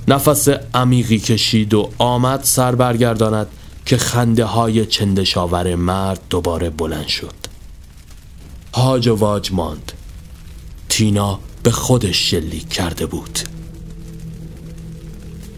نفس 0.08 0.48
عمیقی 0.74 1.18
کشید 1.18 1.74
و 1.74 1.90
آمد 1.98 2.40
سر 2.42 2.74
برگرداند 2.74 3.46
که 3.86 3.96
خنده 3.96 4.44
های 4.44 4.86
چندشاور 4.86 5.74
مرد 5.74 6.20
دوباره 6.30 6.70
بلند 6.70 7.06
شد. 7.06 7.34
هاج 8.74 9.08
و 9.08 9.16
واج 9.16 9.52
ماند. 9.52 9.92
تینا 10.92 11.38
به 11.62 11.70
خودش 11.70 12.30
شلیک 12.30 12.68
کرده 12.68 13.06
بود. 13.06 13.38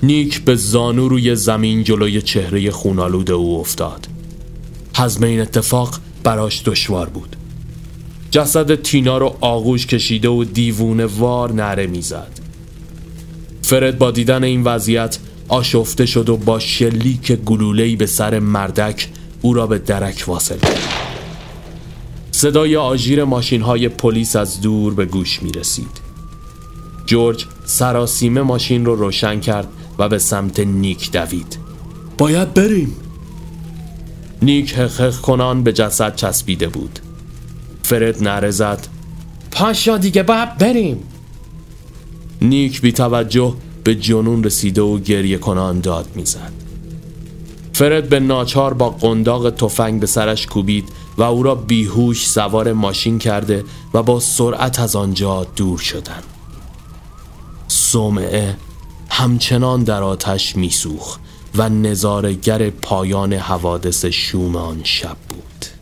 نیک 0.03 0.41
به 0.41 0.55
زانو 0.55 1.09
روی 1.09 1.37
زمین 1.37 1.85
جلوی 1.85 2.23
چهره 2.23 2.71
خونالود 2.71 3.31
او 3.31 3.61
افتاد. 3.61 4.07
حزم 4.97 5.25
این 5.25 5.41
اتفاق 5.41 5.99
براش 6.23 6.63
دشوار 6.65 7.09
بود. 7.09 7.37
جسد 8.31 8.83
تینا 8.83 9.19
رو 9.19 9.37
آغوش 9.41 9.87
کشیده 9.87 10.29
و 10.29 10.45
دیوونه 10.45 11.07
وار 11.07 11.53
نره 11.53 11.87
می‌زد. 11.87 12.41
فرد 13.63 13.99
با 13.99 14.11
دیدن 14.11 14.45
این 14.45 14.63
وضعیت 14.63 15.19
آشفته 15.49 16.07
شد 16.07 16.29
و 16.29 16.37
با 16.37 16.59
شلیک 16.59 17.33
گلولهی 17.33 17.97
به 17.97 18.07
سر 18.07 18.39
مردک 18.39 19.09
او 19.43 19.55
را 19.55 19.67
به 19.67 19.79
درک 19.79 20.25
واصل 20.27 20.59
کرد. 20.59 20.94
صدای 22.37 22.77
آژیر 22.77 23.25
ماشین 23.25 23.63
های 23.63 23.89
پلیس 23.89 24.37
از 24.37 24.61
دور 24.61 24.95
به 24.95 25.05
گوش 25.05 25.43
می 25.43 25.53
رسید 25.53 26.01
جورج 27.07 27.47
سراسیمه 27.65 28.43
ماشین 28.43 28.85
رو 28.85 28.95
روشن 28.97 29.41
کرد 29.41 29.69
و 29.99 30.09
به 30.09 30.19
سمت 30.19 30.61
نیک 30.61 31.13
دوید. 31.13 31.59
باید 32.19 32.55
بریم. 32.55 32.97
نیک 34.43 34.75
حقق 34.75 35.21
کنان 35.21 35.63
به 35.63 35.73
جسد 35.73 36.17
چسبیده 36.17 36.69
بود. 36.69 36.99
فرد 37.83 38.23
نره 38.23 38.51
زد. 38.51 38.87
پاشا 39.51 39.97
دیگه 39.97 40.23
باید 40.23 40.59
بریم. 40.59 41.03
نیک 42.43 42.81
بی 42.81 42.93
توجه 42.93 43.55
به 43.85 43.95
جنون 43.95 44.45
رسیده 44.45 44.83
و 44.83 44.99
گریه 44.99 45.39
کنان 45.39 45.81
داد 45.81 46.07
می‌زد. 46.15 46.53
فرد 47.73 48.09
به 48.09 48.21
ناچار 48.21 48.75
با 48.75 48.91
قنداق 48.91 49.51
تفنگ 49.51 50.01
به 50.01 50.07
سرش 50.07 50.47
کوبید 50.47 50.89
و 51.19 51.23
او 51.23 51.43
را 51.43 51.55
بیهوش 51.55 52.29
سوار 52.29 52.73
ماشین 52.73 53.19
کرده 53.19 53.65
و 53.95 54.03
با 54.03 54.21
سرعت 54.21 54.81
از 54.81 54.97
آنجا 54.97 55.45
دور 55.57 55.79
شدن. 55.79 56.23
سومعه 57.69 58.57
همچنان 59.09 59.85
در 59.85 60.03
آتش 60.03 60.57
میسوخ 60.57 61.19
و 61.55 61.69
نظارگر 61.69 62.71
پایان 62.71 63.33
حوادث 63.33 64.05
شوم 64.05 64.57
آن 64.57 64.81
شب 64.85 65.17
بود. 65.29 65.74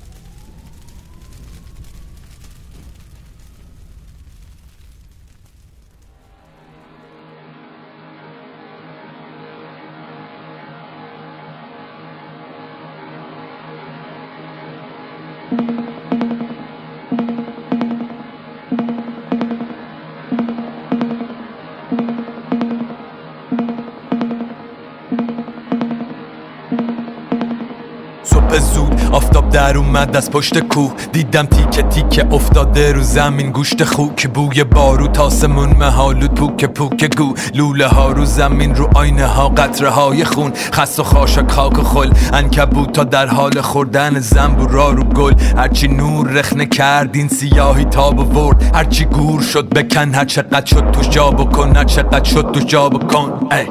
اومد 30.02 30.16
از 30.16 30.30
پشت 30.30 30.58
کوه. 30.58 30.92
دیدم 31.12 31.46
تیکه 31.46 31.82
تیکه 31.82 32.34
افتاده 32.34 32.92
رو 32.92 33.02
زمین. 33.02 33.50
گوشت 33.50 33.84
خوک 33.84 34.28
بوی 34.28 34.64
بارو. 34.64 35.08
تاسمون 35.08 35.68
مهالود 35.68 36.34
پوک 36.34 36.64
پوک 36.64 37.16
گو. 37.16 37.34
لوله 37.54 37.86
ها 37.86 38.12
رو 38.12 38.24
زمین 38.24 38.74
رو 38.74 38.88
آینه 38.94 39.26
ها 39.26 39.48
قطره 39.48 39.90
های 39.90 40.24
خون. 40.24 40.52
خس 40.72 40.98
و 40.98 41.02
خاشک 41.04 41.50
خاک 41.50 41.82
خل. 41.82 42.10
انکبوت 42.32 42.92
تا 42.92 43.04
در 43.04 43.26
حال 43.26 43.60
خوردن 43.60 44.18
زنبورا 44.18 44.90
رو 44.90 45.04
گل. 45.04 45.34
هرچی 45.56 45.88
نور 45.88 46.28
رخنه 46.28 46.66
کردین 46.66 47.28
سیاهی 47.28 47.84
تاب 47.84 48.18
و 48.18 48.22
ورد 48.22 48.76
هرچی 48.76 49.04
گور 49.04 49.42
شد 49.42 49.68
بکن 49.68 50.14
هر 50.14 50.24
چقدر 50.24 50.66
شد 50.66 50.90
توش 50.90 51.08
جا 51.08 51.30
بکن. 51.30 51.76
هر 51.76 51.84
چقدر 51.84 52.24
شد 52.24 52.52
توش 52.52 52.64
جا 52.64 52.88
بکن. 52.88 53.48
ای. 53.52 53.66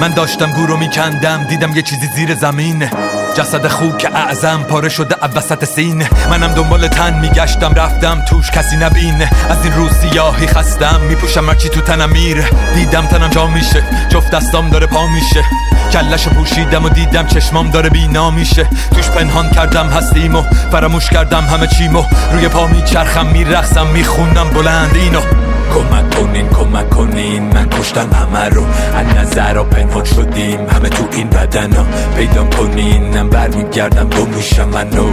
من 0.00 0.08
داشتم 0.08 0.52
گورو 0.52 0.76
میکندم 0.76 1.44
دیدم 1.44 1.76
یه 1.76 1.82
چیزی 1.82 2.06
زیر 2.16 2.34
زمین 2.34 2.88
جسد 3.34 3.66
خوک 3.66 4.08
اعظم 4.14 4.62
پاره 4.62 4.88
شده 4.88 5.16
وسط 5.36 5.64
سینه 5.74 6.10
منم 6.30 6.54
دنبال 6.54 6.88
تن 6.88 7.18
میگشتم 7.18 7.74
رفتم 7.74 8.24
توش 8.28 8.50
کسی 8.50 8.76
نبینه 8.76 9.30
از 9.50 9.64
این 9.64 9.72
روز 9.72 9.92
سیاهی 9.92 10.46
خستم 10.46 11.00
میپوشم 11.08 11.48
هرچی 11.48 11.68
تو 11.68 11.80
تنم 11.80 12.10
میره 12.10 12.44
دیدم 12.74 13.06
تنم 13.06 13.28
جا 13.28 13.46
میشه 13.46 13.82
جفت 14.08 14.30
دستام 14.30 14.70
داره 14.70 14.86
پا 14.86 15.06
میشه. 15.06 15.44
کلشو 15.92 16.30
پوشیدم 16.30 16.84
و 16.84 16.88
دیدم 16.88 17.26
چشمام 17.26 17.70
داره 17.70 17.88
بینا 17.88 18.30
میشه. 18.30 18.68
توش 18.94 19.08
پنهان 19.10 19.50
کردم 19.50 19.86
هستیم 19.86 20.34
و 20.34 20.42
فراموش 20.72 21.10
کردم 21.10 21.44
همه 21.44 21.66
چیمو. 21.66 22.04
روی 22.32 22.48
پا 22.48 22.66
میچرخم 22.66 23.26
میرخسم 23.26 23.86
می‌خونم 23.86 24.50
بلند 24.50 24.96
اینو. 24.96 25.41
کمک 25.74 26.14
کنین 26.14 26.48
کمک 26.48 26.90
کنین 26.90 27.42
من 27.42 27.68
کشتم 27.68 28.10
همه 28.12 28.48
رو. 28.48 28.64
از 28.94 29.06
نظر 29.16 29.58
و 29.58 29.64
پنهان 29.64 30.04
شدیم. 30.04 30.60
همه 30.68 30.88
تو 30.88 31.04
این 31.12 31.28
بدن 31.28 31.72
ها 31.72 31.86
پیدا 32.16 32.44
کنین. 32.44 33.14
من 33.14 33.28
برمیگردم 33.28 34.08
گم 34.08 34.28
میشم 34.28 34.68
منو. 34.68 35.06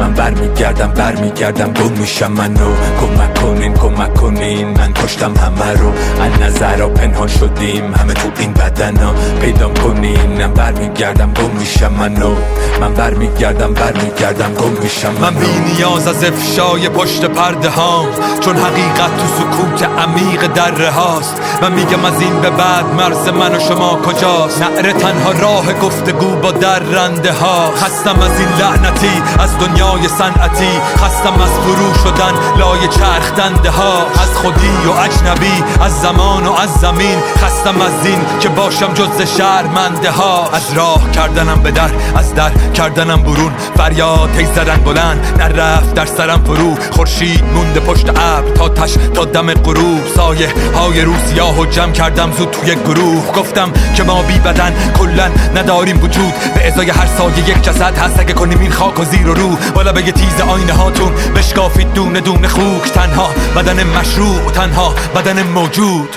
من 0.00 0.12
برمیگردم 0.12 0.88
برمیگردم 0.88 1.72
گم 1.72 1.92
میشم 1.92 2.32
منو. 2.32 2.70
کمک 3.00 3.34
کنین 3.34 3.74
کمک 3.74 4.14
کنین 4.14 4.68
من 4.68 4.92
کشتم 4.92 5.34
همه 5.36 5.72
رو. 5.72 5.92
از 6.20 6.40
نظر 6.40 6.82
و 6.82 6.88
پنهان 6.88 7.28
شدیم. 7.28 7.94
همه 7.94 8.12
تو 8.14 8.28
این 8.38 8.52
بدن 8.52 8.96
ها 8.96 9.14
پیدا 9.40 9.68
کنین. 9.68 10.26
من 10.38 10.52
برمیگردم 10.52 11.32
گم 11.32 11.50
میشم 11.58 11.92
منو. 11.92 12.34
من 12.80 12.94
برمیگردم 12.94 13.74
برمیگردم 13.74 14.54
گم 14.54 14.82
میشم 14.82 15.14
من 15.20 15.34
بی 15.34 15.46
نیاز 15.74 16.08
از 16.08 16.24
افشای 16.24 16.88
پشت 16.88 17.24
پرده 17.24 17.70
ها 17.70 18.06
چون 18.40 18.56
حقیقت 18.56 19.16
تو 19.16 19.26
سکوت 19.38 19.88
عمیق 20.06 20.46
در 20.46 20.90
هاست 20.90 21.40
من 21.62 21.72
میگم 21.72 22.04
از 22.04 22.20
این 22.20 22.40
به 22.40 22.50
بعد 22.50 22.86
مرز 22.86 23.28
من 23.28 23.54
و 23.54 23.60
شما 23.60 23.96
کجاست؟ 23.96 24.62
نعره 24.62 24.92
تنها 24.92 25.30
راه 25.30 25.72
گفتگو 25.72 26.36
با 26.36 26.50
در 26.50 26.78
رنده 26.78 27.32
ها 27.32 27.70
خستم 27.76 28.20
از 28.20 28.40
این 28.40 28.48
لعنتی 28.48 29.22
از 29.38 29.58
دنیای 29.58 30.08
صنعتی. 30.08 30.80
خستم 30.96 31.40
از 31.42 31.50
فرو 31.50 31.94
شدن 31.94 32.58
لای 32.58 32.88
چرخ 32.88 33.34
دنده 33.36 33.70
ها. 33.70 34.06
از 34.22 34.34
خودی 34.34 34.76
و 34.86 34.90
اجنبی 34.90 35.64
از 35.80 36.00
زمان 36.00 36.46
و 36.46 36.52
از 36.52 36.74
زمین. 36.74 37.18
خستم 37.36 37.80
از 37.80 38.06
این 38.06 38.18
که 38.40 38.48
باشم 38.48 38.94
جز 38.94 39.36
شرمنده 39.36 40.10
ها. 40.10 40.50
از 40.50 40.72
راه 40.72 41.10
کردنم 41.10 41.62
به 41.62 41.70
در 41.70 41.90
از 42.16 42.34
در 42.34 42.50
کردنم 42.74 43.22
برون. 43.22 43.52
فریاد 43.76 44.30
تیز 44.32 44.48
زدن 44.48 44.76
بلند 44.76 45.36
نرفت 45.38 45.94
در 45.94 46.06
سرم 46.06 46.44
فرو. 46.44 46.76
خورشید 46.90 47.44
مونده 47.54 47.80
پشت 47.80 48.08
ابر 48.08 48.50
تا 48.50 48.68
تش 48.68 48.94
تا 49.14 49.24
دم 49.24 49.54
غروب 49.54 49.95
سایه 50.16 50.48
های 50.74 51.00
رو 51.00 51.12
سیاه 51.26 51.60
و 51.60 51.66
جمع 51.66 51.92
کردم 51.92 52.32
زود 52.32 52.50
توی 52.50 52.74
گروه. 52.74 53.32
گفتم 53.32 53.72
که 53.96 54.02
ما 54.02 54.22
بی 54.22 54.38
بدن 54.38 54.74
کلا 54.98 55.30
نداریم 55.54 56.02
وجود. 56.02 56.34
به 56.54 56.66
ازای 56.66 56.90
هر 56.90 57.06
سایه 57.06 57.48
یک 57.48 57.62
جسد 57.62 57.98
هست. 57.98 58.20
اگه 58.20 58.32
کنیم 58.32 58.60
این 58.60 58.70
خاک 58.70 59.00
و 59.00 59.04
زیر 59.04 59.28
و 59.28 59.34
رو. 59.34 59.56
بالا 59.74 59.92
بگه 59.92 60.12
تیز 60.12 60.40
آینه 60.40 60.72
هاتون 60.72 61.12
بشکافید 61.36 61.92
دونه 61.92 62.20
دونه 62.20 62.48
خوک. 62.48 62.92
تنها 62.94 63.30
بدن 63.56 63.82
مشروع 63.82 64.50
تنها 64.54 64.94
بدن 65.14 65.42
موجود. 65.42 66.16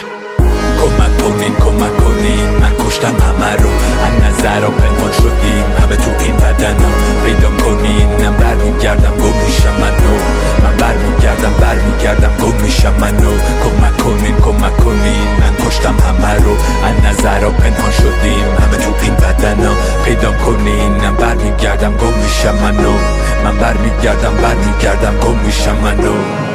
کمک 0.81 1.17
کنین 1.17 1.55
کمک 1.55 1.97
کنین. 1.97 2.49
من 2.49 2.71
کشتم 2.85 3.07
همه 3.07 3.55
رو. 3.55 3.69
از 4.05 4.13
نظر 4.23 4.65
و 4.65 4.71
پنهان 4.71 5.11
شدیم. 5.11 5.65
همه 5.81 5.95
تو 5.95 6.11
این 6.19 6.35
بدن 6.35 6.77
ها. 6.83 6.89
پیدا 7.25 7.49
کنین. 7.49 8.07
من 8.07 8.37
برمیگردم 8.37 9.15
گم 9.15 9.45
میشم 9.45 9.75
من 9.81 9.91
برمیگردم 10.81 11.53
برمیگردم. 11.61 12.31
گم 12.41 12.61
میشم 12.63 12.93
منو. 12.93 13.31
کمک 13.63 13.97
کنین 13.97 14.35
کمک 14.35 14.77
کنین 14.77 15.27
من 15.39 15.67
کشتم 15.67 15.95
همه 16.07 16.33
رو. 16.43 16.51
از 16.83 17.05
نظر 17.05 17.39
پنهان 17.39 17.91
شدیم. 17.91 18.49
همه 18.59 18.77
تو 18.77 18.93
این 19.01 19.13
بدن 19.13 19.65
ها 19.65 19.73
پیدا 20.05 20.31
کنین. 20.31 20.91
من 20.91 21.15
برمیگردم 21.15 21.97
گم 21.97 22.13
میشم 22.23 22.55
منو. 22.55 22.93
من 23.43 23.57
برمیگردم 23.57 24.33
برمیگردم 24.35 25.17
گم 25.17 25.37
میشم 25.45 25.75
منو. 25.75 26.48